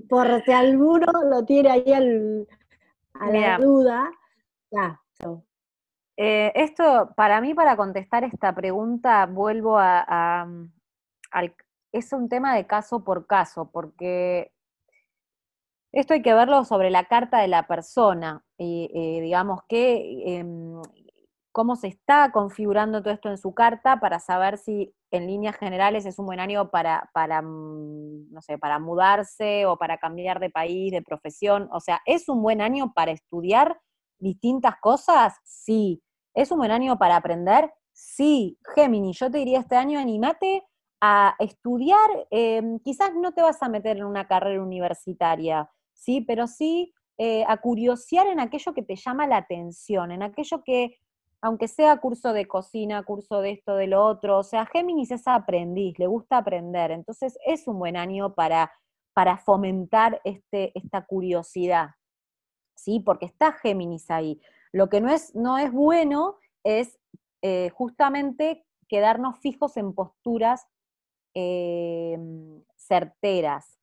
[0.08, 1.92] Por si alguno lo tiene ahí
[3.20, 4.10] a la duda.
[6.16, 10.46] Eh, esto, para mí, para contestar esta pregunta, vuelvo a,
[11.92, 14.52] es un tema de caso por caso, porque
[15.92, 20.80] esto hay que verlo sobre la carta de la persona, y, eh, digamos que em,
[21.56, 26.04] cómo se está configurando todo esto en su carta para saber si en líneas generales
[26.04, 30.50] es un buen año para, para, mm, no sé, para mudarse o para cambiar de
[30.50, 31.66] país, de profesión.
[31.72, 33.80] O sea, ¿es un buen año para estudiar
[34.18, 35.32] distintas cosas?
[35.44, 36.02] Sí.
[36.34, 37.72] ¿Es un buen año para aprender?
[37.90, 38.58] Sí.
[38.74, 40.62] Géminis, yo te diría este año, animate
[41.00, 46.20] a estudiar, em, quizás no te vas a meter en una carrera universitaria, ¿sí?
[46.20, 50.98] Pero sí eh, a curiosear en aquello que te llama la atención, en aquello que,
[51.46, 55.28] aunque sea curso de cocina, curso de esto, de lo otro, o sea, Géminis es
[55.28, 58.72] aprendiz, le gusta aprender, entonces es un buen año para,
[59.14, 61.90] para fomentar este, esta curiosidad,
[62.74, 62.98] ¿sí?
[62.98, 64.40] Porque está Géminis ahí.
[64.72, 66.98] Lo que no es, no es bueno es
[67.42, 70.66] eh, justamente quedarnos fijos en posturas
[71.34, 72.18] eh,
[72.76, 73.78] certeras.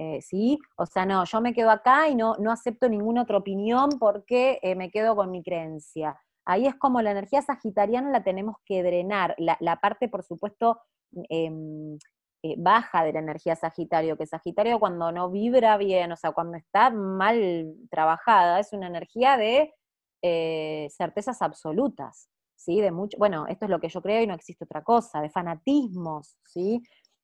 [0.00, 0.60] Eh, ¿sí?
[0.76, 4.60] O sea, no, yo me quedo acá y no, no acepto ninguna otra opinión porque
[4.62, 6.16] eh, me quedo con mi creencia.
[6.48, 10.80] Ahí es como la energía sagitariana la tenemos que drenar, la, parte, por supuesto,
[11.28, 11.98] em,
[12.42, 16.56] eh, baja de la energía Sagitario, que Sagitario cuando no vibra bien, o sea, cuando
[16.56, 19.74] está mal trabajada, es una energía de
[20.22, 22.80] eh, certezas absolutas, ¿sí?
[22.80, 25.30] De mucho, bueno, esto es lo que yo creo y no existe otra cosa, de
[25.30, 26.80] fanatismos, ¿sí?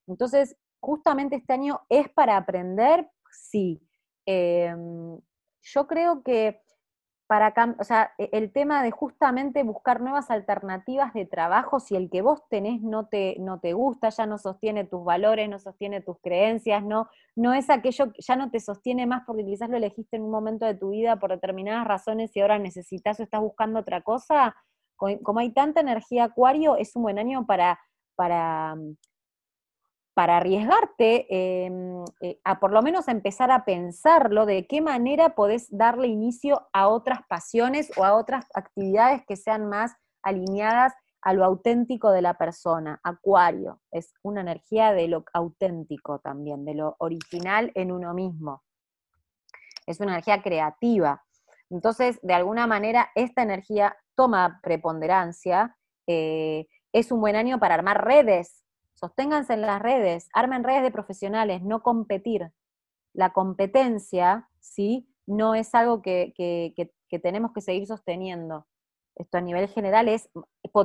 [0.07, 3.81] Entonces, justamente este año es para aprender, sí.
[4.27, 5.19] Em,
[5.63, 6.61] yo creo que
[7.27, 12.11] para, o sea, e, el tema de justamente buscar nuevas alternativas de trabajo, si el
[12.11, 16.01] que vos tenés no te, no te gusta, ya no sostiene tus valores, no sostiene
[16.01, 19.77] tus creencias, no, no es aquello que ya no te sostiene más porque quizás lo
[19.77, 23.41] elegiste en un momento de tu vida por determinadas razones y ahora necesitas o estás
[23.41, 24.55] buscando otra cosa,
[24.97, 27.79] como hay tanta energía acuario, es un buen año para,
[28.15, 28.77] para
[30.15, 35.67] para arriesgarte em, eh, a por lo menos empezar a pensarlo de qué manera podés
[35.77, 41.45] darle inicio a otras pasiones o a otras actividades que sean más alineadas a lo
[41.45, 43.01] auténtico de la persona.
[43.03, 48.63] Acuario es una energía de lo auténtico también, de lo original en uno mismo.
[49.87, 51.25] Es una energía creativa.
[51.71, 55.77] Entonces, de alguna manera, esta energía toma preponderancia.
[56.07, 58.64] Eh, es un buen año para armar redes
[59.05, 62.51] Sosténganse en las redes, armen redes de profesionales, no competir.
[63.13, 65.07] La competencia, ¿sí?
[65.27, 66.33] No es algo que,
[67.23, 68.67] tenemos que seguir sosteniendo.
[69.15, 70.31] Esto a nivel general es,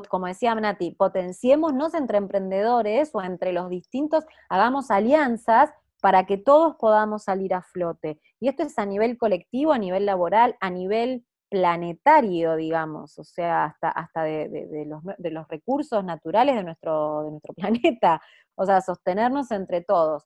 [0.10, 5.70] como decía Nati, potenciémonos entre emprendedores o entre los distintos, hagamos alianzas
[6.02, 8.20] para que todos podamos salir a flote.
[8.42, 13.66] Y esto es a nivel colectivo, a nivel laboral, a nivel planetario, digamos, o sea,
[13.66, 18.22] hasta, hasta de, los, recursos naturales de nuestro, de nuestro planeta,
[18.56, 20.26] o sea, sostenernos entre todos.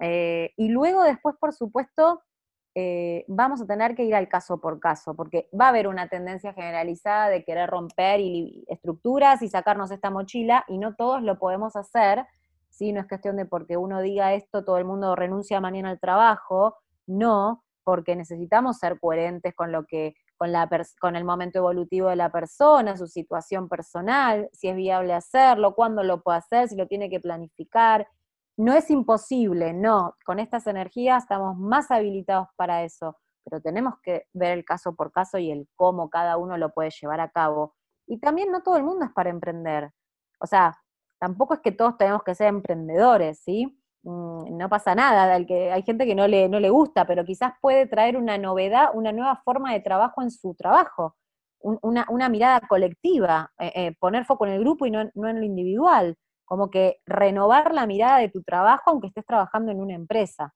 [0.00, 2.22] Eh, y luego después, por supuesto,
[2.74, 6.08] eh, vamos a tener que ir al caso por caso, porque va a haber una
[6.08, 8.20] tendencia generalizada de querer romper
[8.68, 12.26] estructuras y sacarnos esta mochila, y no todos lo podemos hacer,
[12.68, 12.92] ¿sí?
[12.92, 16.76] No es cuestión de porque uno diga esto, todo el mundo renuncia mañana al trabajo,
[17.06, 22.16] no, porque necesitamos ser coherentes con lo que con, la con el momento evolutivo de
[22.16, 26.86] la persona, su situación personal, si es viable hacerlo, cuándo lo puede hacer, si lo
[26.86, 28.08] tiene que planificar.
[28.56, 30.16] No es imposible, no.
[30.24, 35.12] Con estas energías estamos más habilitados para eso, pero tenemos que ver el caso por
[35.12, 37.74] caso y el cómo cada uno lo puede llevar a cabo.
[38.06, 39.90] Y también no todo el mundo es para emprender.
[40.40, 40.74] O sea,
[41.18, 43.78] tampoco es que todos tenemos que ser emprendedores, ¿sí?
[44.02, 47.52] Mm, no pasa nada, que, hay gente que no le, no le gusta, pero quizás
[47.60, 51.16] puede traer una novedad, una nueva forma de trabajo en su trabajo,
[51.60, 56.16] una, mirada colectiva, eh, eh, poner foco en el grupo y no, en lo individual,
[56.46, 60.54] como que renovar la mirada de tu trabajo aunque estés trabajando en una empresa.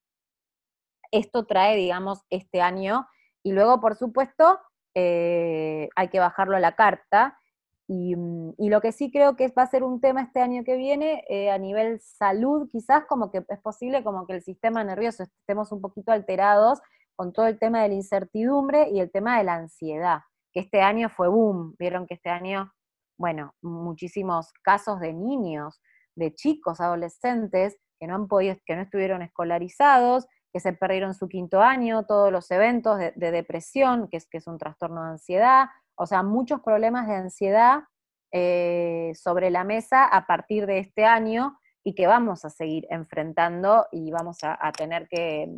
[1.11, 3.07] Esto trae, digamos, este año,
[3.43, 4.59] y luego, por supuesto,
[4.95, 7.39] eh, hay que bajarlo a la carta,
[7.89, 10.77] Mm, y, lo que sí creo que va a ser un tema este año que
[10.77, 15.25] viene, eh, a nivel salud, quizás como que es posible como que el sistema nervioso
[15.25, 16.81] estemos un poquito alterados
[17.15, 20.21] con todo el tema de la incertidumbre y el tema de la ansiedad,
[20.53, 22.73] que este año fue boom, vieron que este año,
[23.19, 25.81] bueno, muchísimos casos de niños,
[26.17, 31.29] de chicos, adolescentes, que no han podido, que no estuvieron escolarizados, que se perdieron su
[31.29, 35.67] quinto año, todos los eventos de, depresión, que es, que es un trastorno de ansiedad,
[35.97, 37.85] o sea, muchos problemas de ansiedad
[38.33, 43.87] eh, sobre la mesa a partir de este año y que vamos a seguir enfrentando
[43.93, 45.49] y vamos a, tener que,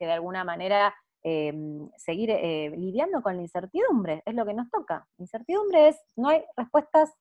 [0.00, 1.54] de alguna manera eh,
[1.96, 5.06] seguir eh, lidiando con la incertidumbre, es lo que nos toca.
[5.18, 7.12] incertidumbre es, no hay respuestas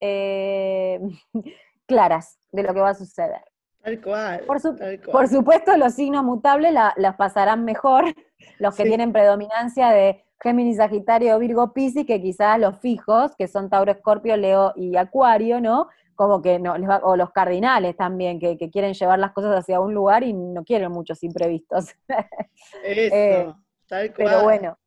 [1.86, 3.42] claras de lo que va a suceder.
[3.86, 8.04] Tal cual, por, supuesto, los signos mutables las pasarán mejor,
[8.58, 13.70] los que tienen predominancia de Géminis, Sagitario, Virgo, Piscis, que quizás los fijos, que son
[13.70, 15.88] Tauro, Escorpio, Leo y Acuario, ¿no?
[16.14, 20.22] Como que no, o los cardinales también, que, quieren llevar las cosas hacia un lugar
[20.22, 21.86] y no quieren muchos imprevistos.
[22.84, 23.54] Eso, eh,
[23.86, 24.28] tal cual.
[24.28, 24.78] Pero bueno.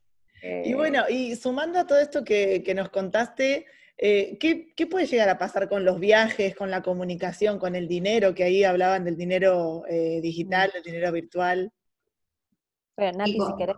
[0.41, 3.65] y bueno, y sumando a todo esto que, nos contaste,
[3.97, 8.33] eh, ¿qué, puede llegar a pasar con los viajes, con la comunicación, con el dinero,
[8.33, 11.71] que ahí hablaban del dinero eh, digital, del dinero virtual?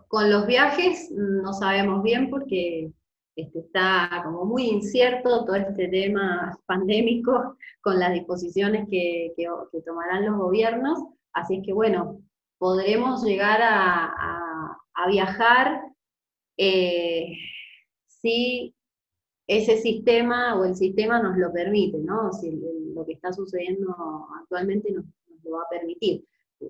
[0.08, 2.92] Con, los viajes no sabemos bien porque
[3.36, 9.34] este, está como muy incierto todo este tema pandémico con las disposiciones que,
[9.86, 11.00] tomarán los gobiernos.
[11.34, 12.22] Así que bueno,
[12.58, 15.82] podremos llegar a, viajar
[16.58, 17.34] eh,
[18.06, 18.76] si
[19.48, 22.32] ese sistema o el sistema nos lo permite, ¿no?
[22.32, 22.52] Si
[22.94, 23.96] lo que está sucediendo
[24.40, 26.24] actualmente nos, nos lo va a permitir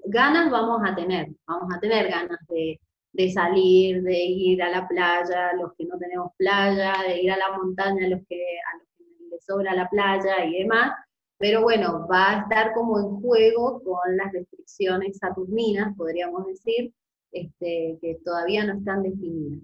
[0.06, 2.80] ganas vamos a tener, vamos a tener ganas de,
[3.14, 7.38] de salir, de ir a la playa, los que no tenemos playa, de ir a
[7.38, 10.94] la montaña, los que, a los que les sobra la playa y demás,
[11.38, 16.94] pero bueno, va a estar como en juego con las restricciones saturninas, podríamos decir,
[17.32, 19.60] este, que todavía no están definidas.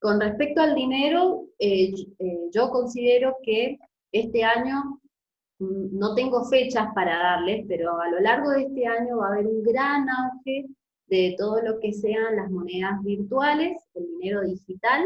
[0.00, 3.78] Con respecto al dinero, eh, eh, yo considero que
[4.10, 5.00] este año
[5.62, 9.46] no tengo fechas para darles, pero a lo largo de este año va a haber
[9.46, 10.66] un gran auge
[11.06, 15.04] de todo lo que sean las monedas virtuales, el dinero digital,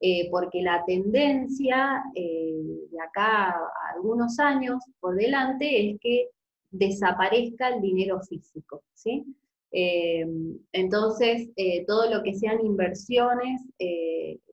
[0.00, 6.28] eh, porque la tendencia eh, de acá a algunos años por delante es que
[6.70, 8.82] desaparezca el dinero físico.
[8.94, 9.24] ¿sí?
[9.70, 10.26] Eh,
[10.72, 11.50] entonces,
[11.86, 13.60] todo lo que sean inversiones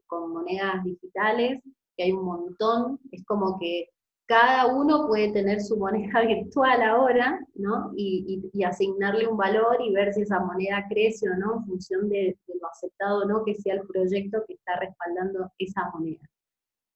[0.05, 1.61] con monedas digitales,
[1.95, 3.89] que hay un montón, es como que
[4.29, 7.91] cada uno puede tener su moneda virtual ahora, ¿no?
[7.95, 12.37] Y, asignarle un valor y ver si esa moneda crece o no en función de,
[12.47, 16.21] lo aceptado o no que sea el proyecto que está respaldando esa moneda.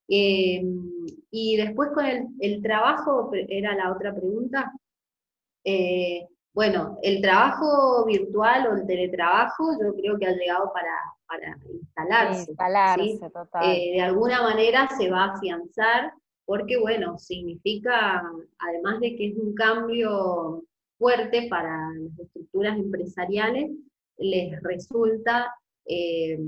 [0.06, 2.04] Em, y después con
[2.38, 4.72] el, trabajo, era la otra pregunta.
[5.64, 11.56] Eh, bueno, el trabajo virtual o el teletrabajo yo creo que ha llegado para, para
[11.68, 12.50] instalarse.
[12.50, 13.64] instalarse, total.
[13.64, 16.12] Eh, de alguna manera se va a afianzar
[16.46, 18.22] porque bueno, significa,
[18.58, 20.64] además de que es un cambio
[20.98, 23.70] fuerte para las estructuras empresariales,
[24.18, 25.52] les resulta
[25.86, 26.38] eh,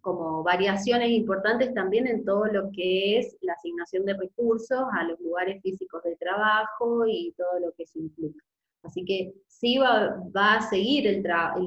[0.00, 5.18] como variaciones importantes también en todo lo que es la asignación de recursos a los
[5.20, 8.44] lugares físicos de trabajo y todo lo que eso implica.
[8.82, 11.22] Así que sí va, a seguir el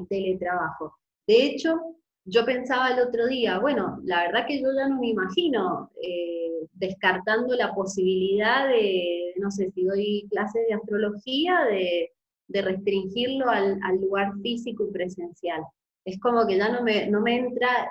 [0.08, 0.96] teletrabajo.
[1.26, 1.78] De hecho,
[2.24, 6.68] yo pensaba el otro día, bueno, la verdad que yo ya no me imagino eh,
[6.74, 12.10] descartando la posibilidad de, no sé, si doy clases de astrología, de,
[12.54, 15.62] restringirlo al, lugar físico y presencial.
[16.04, 17.88] Es como que ya no me, no me entra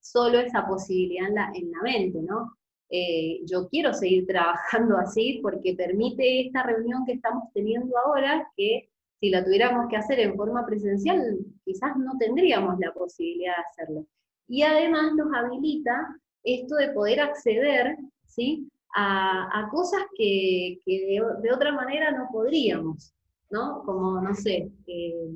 [0.00, 2.52] solo esa posibilidad en la, en la mente, ¿no?
[2.94, 8.90] Eh, yo quiero seguir trabajando así porque permite esta reunión que estamos teniendo ahora que
[9.22, 14.06] si la tuviéramos que hacer en forma presencial, quizás no tendríamos la posibilidad de hacerlo.
[14.48, 18.68] Y además nos habilita esto de poder acceder ¿sí?
[18.96, 23.14] a, cosas que, de, otra manera no podríamos,
[23.48, 23.84] ¿no?
[23.84, 25.28] Como, no sé, eh,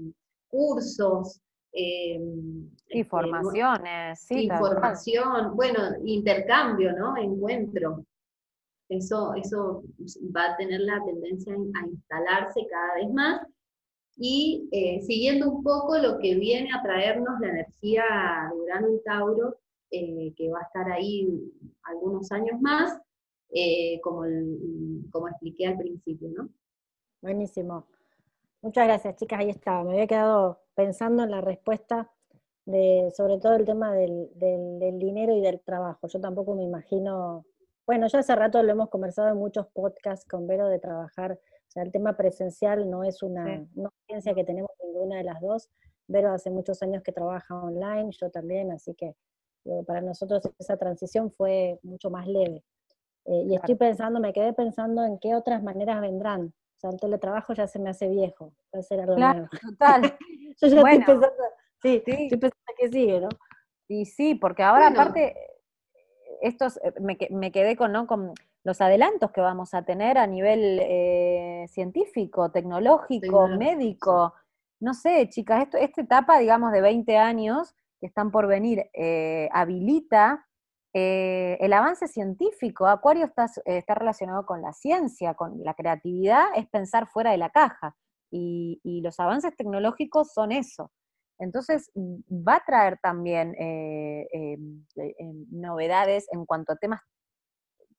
[0.48, 1.40] cursos.
[1.72, 2.20] Eh,
[2.90, 4.46] informaciones, sí.
[4.46, 7.16] Información, bueno, intercambio, ¿no?
[7.16, 8.04] Encuentro.
[8.88, 9.84] Eso, eso
[10.36, 13.46] va a tener la tendencia a instalarse cada vez más
[14.16, 18.04] y eh, siguiendo un poco lo que viene a traernos la energía
[18.50, 19.56] de Urano y Tauro,
[19.90, 21.28] eh, que va a estar ahí
[21.82, 22.98] algunos años más,
[23.50, 24.22] eh, como,
[25.10, 26.48] como expliqué al principio, ¿no?
[27.20, 27.86] Buenísimo.
[28.62, 29.84] Muchas gracias, chicas, ahí estaba.
[29.84, 32.10] Me había quedado pensando en la respuesta
[32.64, 36.08] de, sobre todo el tema del, del dinero y del trabajo.
[36.08, 37.44] Yo tampoco me imagino,
[37.86, 41.38] bueno, ya hace rato lo hemos conversado en muchos podcasts con Vero de trabajar
[41.82, 43.66] el tema presencial no es una
[44.06, 45.70] ciencia que tenemos ninguna de las dos.
[46.08, 49.14] Vero hace muchos años que trabaja online, yo también, así que
[49.64, 52.62] eh, para nosotros esa transición fue mucho más leve.
[53.24, 56.46] Eh, y estoy pensando, me quedé pensando en qué otras maneras vendrán.
[56.76, 60.02] O sea, el teletrabajo ya se me hace viejo, va a ser algo claro, Total.
[60.60, 61.28] yo ya estoy pensando,
[61.82, 63.28] sí, estoy pensando que sigue, ¿no?
[63.88, 65.34] Y sí, porque ahora aparte,
[66.40, 68.06] estos, eh, me, me, quedé con, ¿no?
[68.06, 68.32] con
[68.66, 74.34] los adelantos que vamos a tener a nivel eh, científico, tecnológico, médico.
[74.80, 79.48] No sé, chicas, esto, esta etapa, digamos, de 20 años que están por venir, eh,
[79.52, 80.48] habilita
[80.92, 82.88] eh, el avance científico.
[82.88, 87.50] Acuario está, está, relacionado con la ciencia, con la creatividad, es pensar fuera de la
[87.50, 87.96] caja.
[88.32, 90.90] Y, los avances tecnológicos son eso.
[91.38, 94.84] Entonces, va a traer también em,
[95.50, 97.00] novedades en cuanto a temas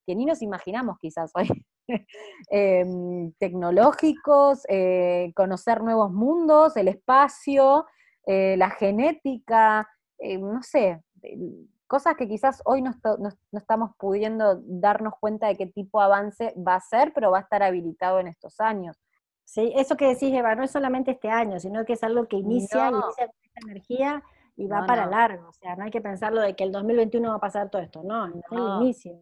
[0.08, 1.50] que ni nos imaginamos quizás hoy,
[2.50, 7.86] em, tecnológicos, eh, conocer nuevos mundos, el espacio,
[8.26, 11.02] eh, la genética, eh, no sé,
[11.88, 12.92] cosas que quizás hoy no,
[13.52, 17.42] estamos pudiendo darnos cuenta de qué tipo de avance va a ser, pero va a
[17.42, 18.98] estar habilitado en estos años.
[19.48, 22.36] Sí, eso que decís, Eva, no es solamente este año, sino que es algo que
[22.36, 24.24] inicia, inicia con esta energía
[24.58, 25.48] y va para largo.
[25.48, 28.04] O sea, no hay que pensarlo de que el 2021 va a pasar todo esto,
[28.04, 29.14] no, es el inicio.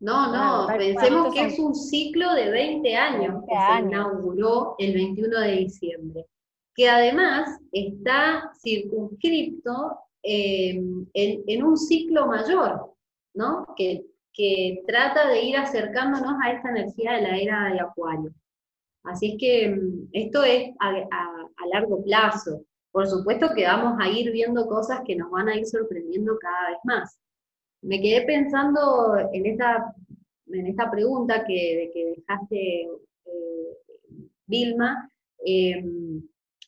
[0.00, 5.40] No, no, pensemos que es un ciclo de 20 años que se inauguró el 21
[5.40, 6.26] de diciembre,
[6.74, 10.80] que además está circunscripto eh,
[11.14, 12.94] en, un ciclo mayor,
[13.34, 13.66] ¿no?
[13.76, 14.04] Que,
[14.86, 18.32] trata de ir acercándonos a esta energía de la era de Acuario.
[19.08, 20.92] Así que mm, esto es a,
[21.72, 22.64] largo plazo.
[22.90, 26.70] por supuesto que vamos a ir viendo cosas que nos van a ir sorprendiendo cada
[26.70, 27.20] vez más.
[27.82, 29.94] Me quedé pensando en esta,
[30.46, 32.88] en esta pregunta que, dejaste,
[33.26, 33.76] eh,
[34.46, 35.10] Vilma,
[35.44, 36.22] em,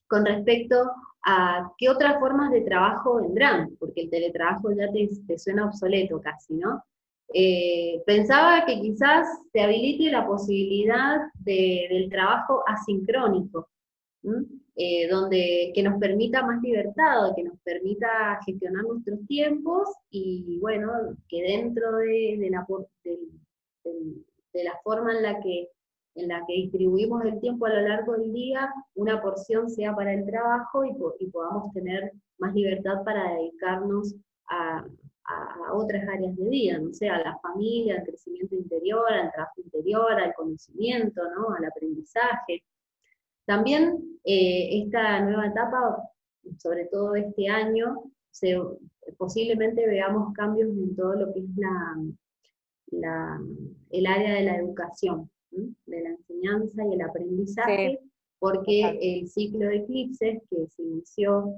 [0.07, 0.91] con respecto
[1.25, 6.55] a qué otras formas de trabajo vendrán, porque el teletrabajo ya te, suena obsoleto casi,
[6.55, 6.83] ¿no?
[7.33, 13.69] Eh, pensaba que quizás se habilite la posibilidad del trabajo asincrónico,
[14.75, 20.91] eh, donde, que nos permita más libertad, que nos permita gestionar nuestros tiempos y bueno,
[21.29, 22.67] que dentro de, la,
[23.85, 25.69] de, la forma en la, que,
[26.17, 30.13] en la que distribuimos el tiempo a lo largo del día, una porción sea para
[30.15, 34.17] el trabajo y, y podamos tener más libertad para dedicarnos
[34.49, 34.85] a,
[35.31, 39.61] a, otras áreas de vida, no sé, a la familia, al crecimiento interior, al trabajo
[39.61, 41.55] interior, al conocimiento, ¿no?
[41.55, 42.65] al aprendizaje.
[43.47, 45.97] También eh, esta nueva etapa,
[46.59, 48.05] sobre todo este año,
[49.19, 51.57] posiblemente veamos cambios en todo lo que es
[52.93, 53.41] la,
[53.91, 58.01] el área de la educación, de la enseñanza y el aprendizaje,
[58.39, 61.55] porque el ciclo de eclipses que se inició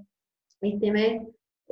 [0.60, 1.22] este mes,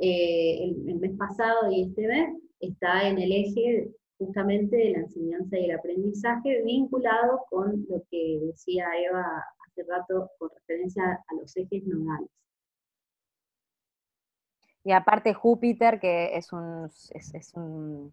[0.03, 5.59] eh, el, mes pasado y este mes, está en el eje justamente de la enseñanza
[5.59, 9.23] y el aprendizaje vinculado con lo que decía Eva
[9.67, 12.29] hace rato con referencia a los ejes nodales.
[14.83, 18.11] Y aparte Júpiter, que es un,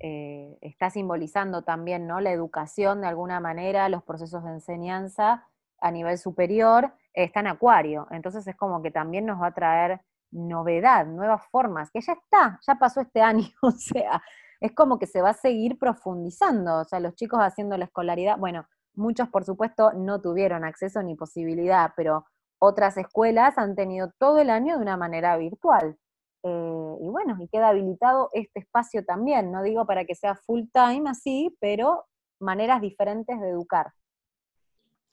[0.00, 2.20] eh, está simbolizando también ¿no?
[2.20, 5.46] la educación de alguna manera, los procesos de enseñanza
[5.80, 8.08] a nivel superior, está en Acuario.
[8.10, 10.00] Entonces es como que también nos va a traer
[10.30, 14.22] novedad, nuevas formas, que ya está, ya pasó este año, o sea,
[14.60, 18.38] es como que se va a seguir profundizando, o sea, los chicos haciendo la escolaridad,
[18.38, 18.66] bueno,
[18.98, 22.26] Muchos, por supuesto, no tuvieron acceso ni posibilidad, pero
[22.58, 25.96] otras escuelas han tenido todo el año de una manera virtual.
[26.42, 30.62] Eh, y bueno, y queda habilitado este espacio también, no digo para que sea full
[30.72, 32.06] time así, pero
[32.40, 33.92] maneras diferentes de educar.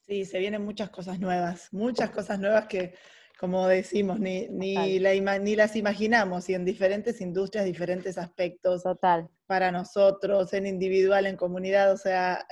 [0.01, 2.95] Sí, se vienen muchas cosas nuevas, muchas cosas nuevas que,
[3.40, 8.84] como decimos, ni, ni, ni las imaginamos y en diferentes industrias, diferentes aspectos.
[8.84, 9.30] Total.
[9.46, 12.46] Para nosotros, en individual, en comunidad, o sea,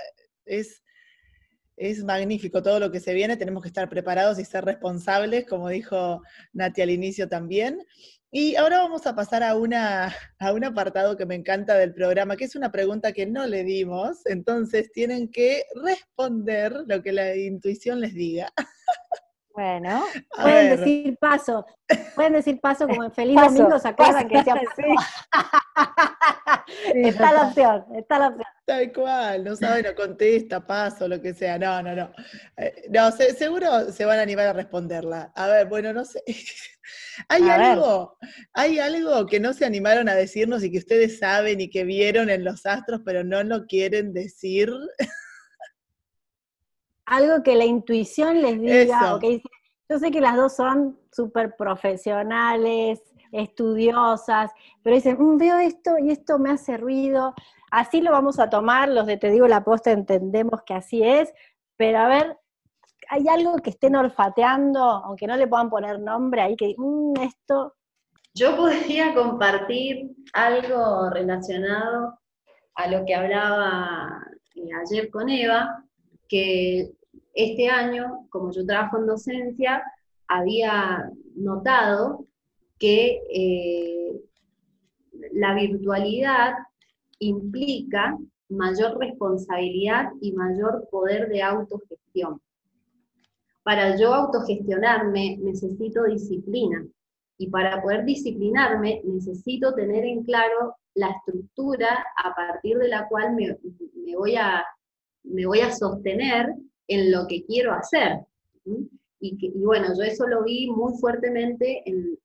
[0.46, 0.84] es
[1.76, 5.70] es magnífico todo lo que se viene, tenemos que estar preparados y ser responsables, como
[5.70, 6.22] dijo
[6.54, 7.84] Nati al inicio también.
[8.32, 12.36] Y ahora vamos a pasar a, una, a un apartado que me encanta del programa,
[12.36, 17.36] que es una pregunta que no le dimos, entonces tienen que responder lo que la
[17.36, 18.52] intuición les diga.
[19.54, 20.04] Bueno,
[20.36, 21.66] pueden decir paso,
[22.16, 24.56] pueden decir paso como en Feliz Domingo, ¿se acuerdan que decía
[26.96, 28.48] está la opción, está la opción.
[28.66, 32.12] Tal cual, no sabe, no contesta, paso, lo que sea, no, no, no.
[32.58, 35.32] Eh, no, seguro se van a animar a responderla.
[35.36, 36.24] A ver, bueno, no sé.
[37.30, 38.18] ¿Hay algo,
[38.54, 42.32] ¿Hay algo que no se animaron a decirnos y que ustedes saben y que vieron
[42.32, 44.72] en los astros, pero no lo quieren decir?
[47.06, 49.20] algo que la intuición les diga,
[49.90, 53.02] yo sé que las dos son súper profesionales,
[53.32, 54.52] estudiosas,
[54.82, 57.34] pero dicen, mm, veo esto y esto me hace ruido,
[57.72, 61.34] así lo vamos a tomar, los de Te digo la posta entendemos que así es,
[61.76, 62.38] pero a ver,
[63.10, 67.76] hay algo que estén olfateando, aunque no le puedan poner nombre ahí, que mmm, esto...
[68.36, 72.20] Yo podría compartir algo relacionado
[72.76, 74.24] a lo que hablaba
[74.56, 75.84] eh, ayer con Eva,
[76.28, 76.92] que
[77.34, 79.84] este año, como yo trabajo en docencia,
[80.28, 82.28] había notado
[82.80, 84.22] que eh,
[85.34, 86.54] la virtualidad
[87.20, 88.18] implica
[88.50, 92.42] mayor responsabilidad y mayor poder de autogestión.
[93.64, 96.86] Para yo autogestionarme necesito disciplina
[97.38, 103.34] y para poder disciplinarme necesito tener en claro la estructura a partir de la cual
[103.36, 103.58] me,
[104.16, 104.64] voy, a,
[105.24, 106.54] me voy a sostener
[106.88, 108.20] en lo que quiero hacer.
[109.20, 112.18] Y, bueno, yo eso lo vi muy fuertemente en,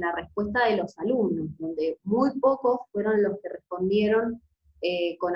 [0.00, 4.40] la respuesta de los alumnos, donde muy pocos fueron los que respondieron
[4.80, 5.32] eh, con,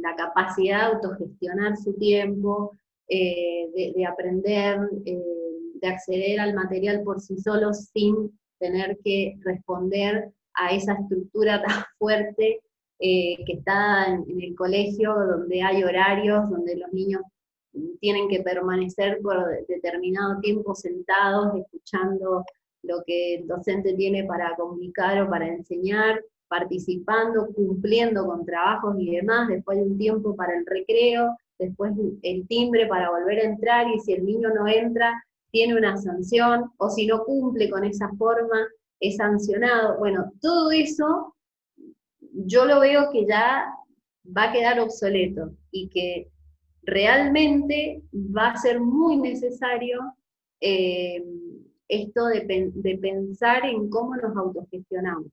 [0.00, 2.72] la capacidad de autogestionar su tiempo,
[3.08, 5.20] eh, de, aprender, eh,
[5.74, 11.82] de acceder al material por sí solos sin tener que responder a esa estructura tan
[11.98, 12.60] fuerte
[13.00, 17.22] que está en, el colegio, donde hay horarios, donde los niños
[18.00, 19.36] tienen que permanecer por
[19.66, 22.44] determinado tiempo sentados, escuchando
[22.82, 29.16] lo que el docente tiene para comunicar o para enseñar, participando, cumpliendo con trabajos y
[29.16, 31.92] demás, después hay un tiempo para el recreo, después
[32.22, 35.22] el timbre para volver a entrar y si el niño no entra,
[35.52, 38.66] tiene una sanción, o si no cumple con esa forma,
[39.00, 39.98] es sancionado.
[39.98, 41.34] Bueno, todo eso
[42.32, 43.74] yo lo veo que ya
[44.36, 46.30] va a quedar obsoleto y que
[46.82, 50.00] realmente va a ser muy necesario
[50.60, 51.24] eh,
[51.88, 55.32] esto de, pensar en cómo nos autogestionamos,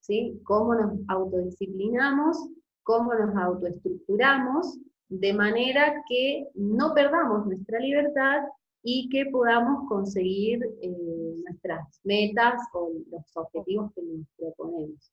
[0.00, 0.40] ¿sí?
[0.44, 2.48] cómo nos autodisciplinamos,
[2.82, 4.78] cómo nos autoestructuramos,
[5.08, 8.42] de manera que no perdamos nuestra libertad
[8.82, 15.12] y que podamos conseguir eh, nuestras metas o los objetivos que nos proponemos.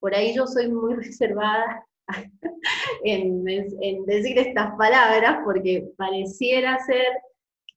[0.00, 1.84] Por ahí yo soy muy reservada
[3.04, 3.44] en,
[4.06, 7.06] decir estas palabras, porque pareciera ser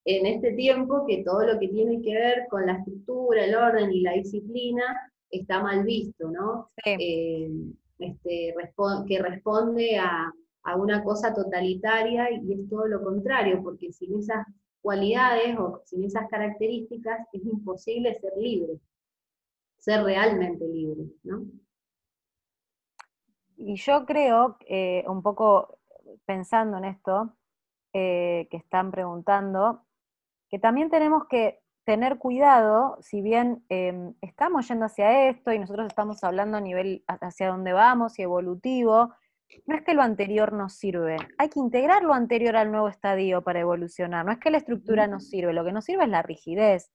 [0.05, 3.91] en este tiempo que todo lo que tiene que ver con la estructura, el orden
[3.91, 4.83] y la disciplina
[5.29, 6.69] está mal visto, ¿no?
[6.85, 7.49] Eh,
[7.99, 8.55] este,
[9.07, 14.45] que responde a, a, una cosa totalitaria y es todo lo contrario, porque sin esas
[14.81, 18.79] cualidades o sin esas características es imposible ser libre,
[19.77, 21.45] ser realmente libre, ¿no?
[23.63, 25.77] Y yo creo, eh, un poco
[26.25, 27.35] pensando en esto
[27.93, 29.83] eh, que están preguntando,
[30.49, 35.85] que también tenemos que tener cuidado, si bien em, estamos yendo hacia esto y nosotros
[35.87, 39.13] estamos hablando a nivel hacia dónde vamos y evolutivo,
[39.67, 43.43] no es que lo anterior nos sirve, hay que integrar lo anterior al nuevo estadio
[43.43, 46.23] para evolucionar, no es que la estructura nos sirve, lo que nos sirve es la
[46.23, 46.91] rigidez.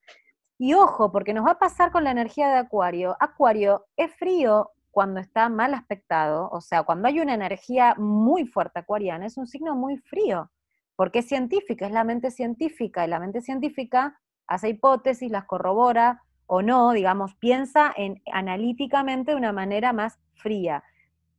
[0.59, 3.15] Y ojo, porque nos va a pasar con la energía de Acuario.
[3.21, 8.79] Acuario es frío, cuando está mal aspectado, o sea, cuando hay una energía muy fuerte
[8.79, 10.51] acuariana, es un signo muy frío,
[10.97, 16.23] porque es científica, es la mente científica, y la mente científica hace hipótesis, las corrobora
[16.47, 20.83] o no, digamos, piensa en, analíticamente de una manera más fría.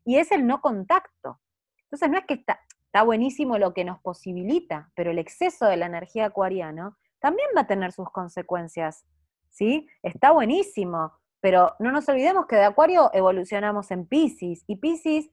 [0.06, 1.40] Y es el no contacto.
[1.86, 5.78] Entonces no es que está, está buenísimo lo que nos posibilita, pero el exceso de
[5.78, 9.04] la energía acuariana también va a tener sus consecuencias.
[9.50, 9.88] ¿Sí?
[10.04, 15.30] Está buenísimo, pero no nos olvidemos que de Acuario evolucionamos en Pisces, y Pisces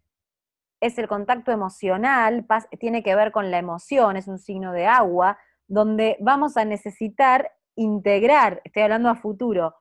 [0.80, 2.46] es el contacto emocional,
[2.78, 7.50] tiene que ver con la emoción, es un signo de agua, donde vamos a necesitar
[7.74, 9.74] integrar, estoy hablando a futuro,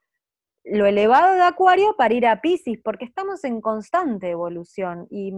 [0.63, 5.07] lo elevado de Acuario para ir a Pisces, porque estamos en constante evolución.
[5.09, 5.33] Y,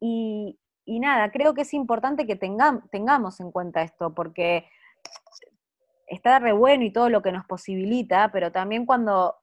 [0.00, 4.66] y, nada, creo que es importante que tengamos en cuenta esto, porque
[6.06, 9.36] está re bueno y todo lo que nos posibilita, pero también cuando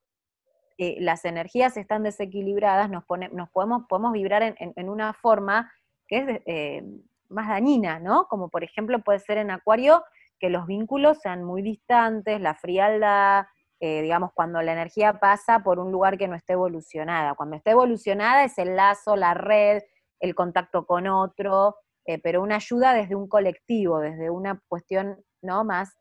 [0.80, 5.72] eh, las energías están desequilibradas, nos, nos podemos, podemos vibrar en, una forma
[6.08, 6.84] que es eh,
[7.30, 8.28] más dañina, ¿no?
[8.28, 10.04] Como por ejemplo puede ser en Acuario
[10.40, 13.46] que los vínculos sean muy distantes, la frialdad,
[13.80, 17.34] eh, digamos, cuando la energía pasa por un lugar que no esté evolucionada.
[17.34, 19.82] Cuando está evolucionada es el lazo, la red,
[20.20, 21.76] el contacto con otro,
[22.24, 25.66] pero una ayuda desde un colectivo, desde una cuestión ¿no?
[25.66, 25.98] más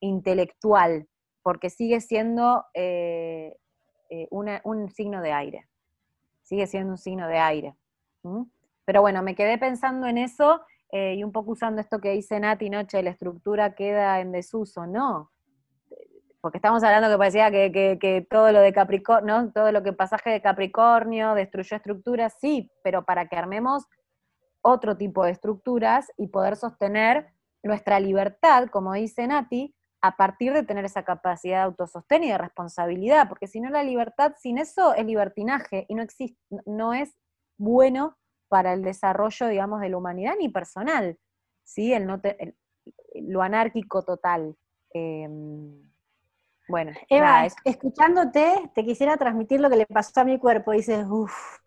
[0.00, 1.08] intelectual,
[1.42, 2.64] porque sigue siendo
[4.10, 5.68] eh, un signo de aire,
[6.42, 7.76] sigue siendo un signo de aire.
[8.84, 12.38] Pero bueno, me quedé pensando en eso eh, y un poco usando esto que dice
[12.40, 15.30] Nati, noche, la estructura queda en desuso, no.
[16.40, 20.40] Porque estamos hablando que parecía que, todo lo de Capricornio, todo lo que pasaje de
[20.40, 23.84] Capricornio destruyó estructuras, sí, pero para que armemos
[24.62, 27.32] otro tipo de estructuras y poder sostener
[27.62, 32.38] nuestra libertad, como dice Nati, a partir de tener esa capacidad de autosostén y de
[32.38, 37.16] responsabilidad, porque si no la libertad sin eso es libertinaje y no, existe, no es
[37.58, 38.16] bueno
[38.48, 41.18] para el desarrollo, digamos, de la humanidad ni personal,
[41.64, 41.92] ¿sí?
[41.92, 42.20] El no
[43.14, 44.56] lo anárquico total.
[44.92, 45.82] Em,
[46.68, 50.72] bueno, Eva, escuchándote, te quisiera transmitir lo que le pasó a mi cuerpo.
[50.72, 51.58] Dices, uff,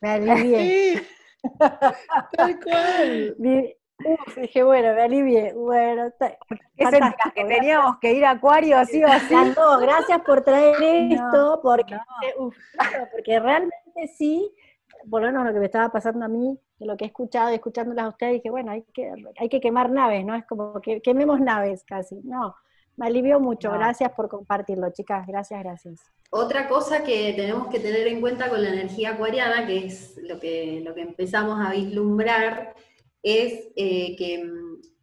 [0.00, 1.02] me alivié.
[2.36, 3.36] tal cual.
[4.36, 5.52] dije, bueno, me alivié.
[5.54, 6.10] Bueno,
[6.76, 9.34] que teníamos que ir a Acuario así o así.
[9.80, 11.96] gracias por traer esto, porque,
[13.12, 14.52] porque realmente sí,
[15.08, 17.50] por lo menos lo que me estaba pasando a mí, de lo que he escuchado
[17.50, 20.34] y escuchándolas a ustedes, dije, bueno, hay que, hay que quemar naves, ¿no?
[20.34, 22.20] Es como que quememos naves casi.
[22.24, 22.54] No,
[22.96, 23.70] me alivió mucho.
[23.70, 25.26] Gracias por compartirlo, chicas.
[25.26, 26.00] Gracias, gracias.
[26.30, 30.38] Otra cosa que tenemos que tener en cuenta con la energía acuariana, que es lo
[30.38, 32.74] que, lo que empezamos a vislumbrar,
[33.22, 34.50] es eh, que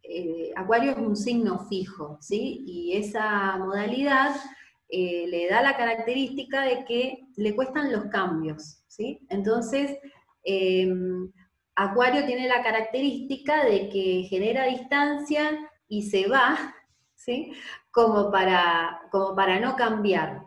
[0.02, 2.62] eh, Acuario es un signo fijo, ¿sí?
[2.66, 4.34] Y esa modalidad
[4.88, 9.20] eh, le da la característica de que le cuestan los cambios, ¿sí?
[9.28, 9.98] Entonces,
[10.42, 11.30] em,
[11.74, 16.56] Acuario tiene la característica de que genera distancia y se va,
[17.14, 17.52] ¿sí?
[17.90, 20.42] Como para, como para no cambiar.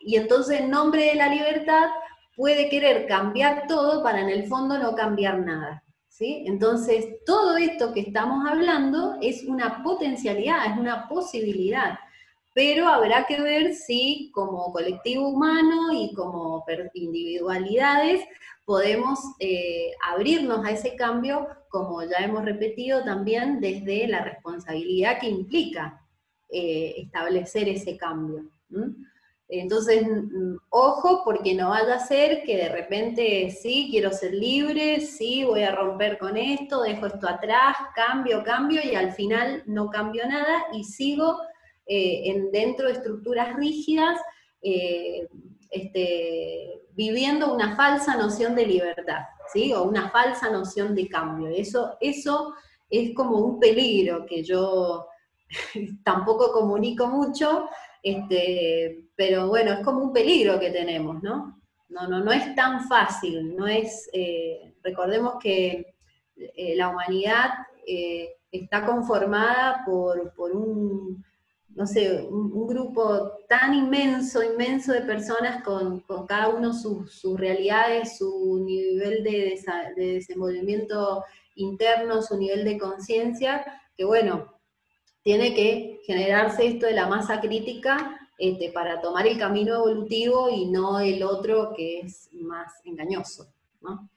[0.00, 1.90] y entonces en nombre de la libertad
[2.38, 5.82] puede querer cambiar todo para en el fondo no cambiar nada.
[6.06, 6.44] ¿sí?
[6.46, 11.98] Entonces, todo esto que estamos hablando es una potencialidad, es una posibilidad,
[12.54, 16.64] pero habrá que ver si como colectivo humano y como
[16.94, 18.24] individualidades
[18.64, 25.28] podemos eh, abrirnos a ese cambio, como ya hemos repetido también, desde la responsabilidad que
[25.28, 26.06] implica
[26.48, 28.48] eh, establecer ese cambio.
[29.48, 35.00] Entonces, mm, ojo, porque no vaya a ser que de repente, sí, quiero ser libre,
[35.00, 39.88] sí, voy a romper con esto, dejo esto atrás, cambio, cambio, y al final no
[39.88, 41.38] cambio nada y sigo
[41.86, 44.20] eh, en, dentro de estructuras rígidas,
[44.60, 45.26] eh,
[45.70, 49.22] este, viviendo una falsa noción de libertad,
[49.52, 49.72] ¿sí?
[49.72, 51.48] O una falsa noción de cambio.
[51.48, 52.52] Eso, eso
[52.90, 55.06] es como un peligro que yo
[56.04, 57.68] tampoco comunico mucho,
[58.02, 61.60] este, pero bueno, es como un peligro que tenemos, ¿no?
[61.88, 65.96] No, no, no es tan fácil, no es, eh, recordemos que
[66.36, 67.50] eh, la humanidad
[67.84, 71.24] eh, está conformada por, un,
[71.70, 78.62] no sé, un, grupo tan inmenso, inmenso de personas con, cada uno sus, realidades, su
[78.64, 79.60] nivel de,
[79.96, 81.24] de desenvolvimiento
[81.56, 84.54] interno, su nivel de conciencia, que bueno,
[85.22, 90.66] tiene que generarse esto de la masa crítica este, para tomar el camino evolutivo y
[90.66, 94.08] no el otro que es más engañoso, ¿no?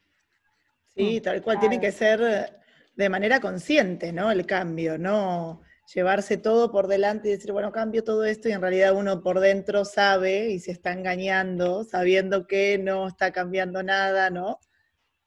[0.95, 2.61] Sí, tal cual, tiene que ser
[2.95, 4.29] de manera consciente, ¿no?
[4.29, 5.61] El cambio, no
[5.93, 9.39] llevarse todo por delante y decir, bueno, cambio todo esto y en realidad uno por
[9.39, 14.59] dentro sabe y se está engañando, sabiendo que no está cambiando nada, ¿no?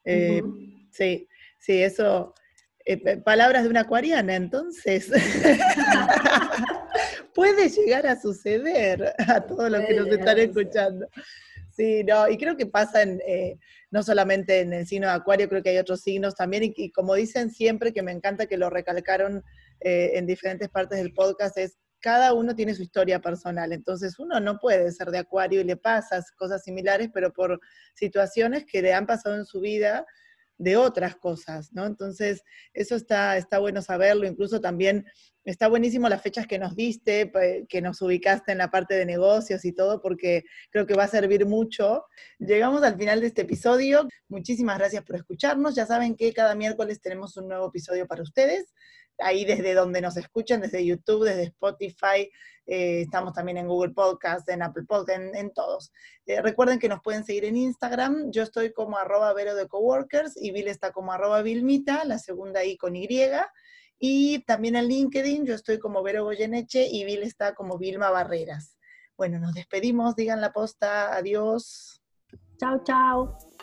[0.04, 0.42] Eh,
[0.90, 1.28] sí,
[1.58, 2.34] sí, eso
[2.84, 5.10] eh, palabras de una acuariana, entonces
[7.34, 11.06] puede llegar a suceder a todos los que nos están escuchando.
[11.70, 13.58] Sí, no, y creo que pasa en, eh,
[13.90, 17.14] no solamente en el signo de Acuario, creo que hay otros signos también, y, como
[17.14, 19.42] dicen siempre, que me encanta que lo recalcaron
[19.80, 24.38] eh, en diferentes partes del podcast, es cada uno tiene su historia personal, entonces uno
[24.38, 27.58] no puede ser de Acuario y le pasas cosas similares, pero por
[27.94, 30.06] situaciones que le han pasado en su vida,
[30.58, 31.86] de otras cosas, ¿no?
[31.86, 32.42] Entonces,
[32.72, 35.04] eso está, está bueno saberlo, incluso también
[35.44, 37.30] está buenísimo las fechas que nos diste,
[37.68, 41.08] que nos ubicaste en la parte de negocios y todo, porque creo que va a
[41.08, 42.04] servir mucho.
[42.38, 44.08] Llegamos al final de este episodio.
[44.28, 45.74] Muchísimas gracias por escucharnos.
[45.74, 48.72] Ya saben que cada miércoles tenemos un nuevo episodio para ustedes
[49.18, 52.30] ahí desde donde nos escuchan, desde YouTube, desde Spotify,
[52.66, 55.92] eh, estamos también en Google Podcast, en Apple Podcast, en, todos.
[56.26, 60.36] Eh, recuerden que nos pueden seguir en Instagram, yo estoy como arroba vero de coworkers
[60.36, 63.08] y Bill está como arroba vilmita, la segunda ahí con Y.
[63.98, 68.76] Y también en LinkedIn yo estoy como Vero Goyeneche y Bill está como Vilma Barreras.
[69.16, 72.02] Bueno, nos despedimos, digan la posta, adiós.
[72.58, 73.53] Chao, chao.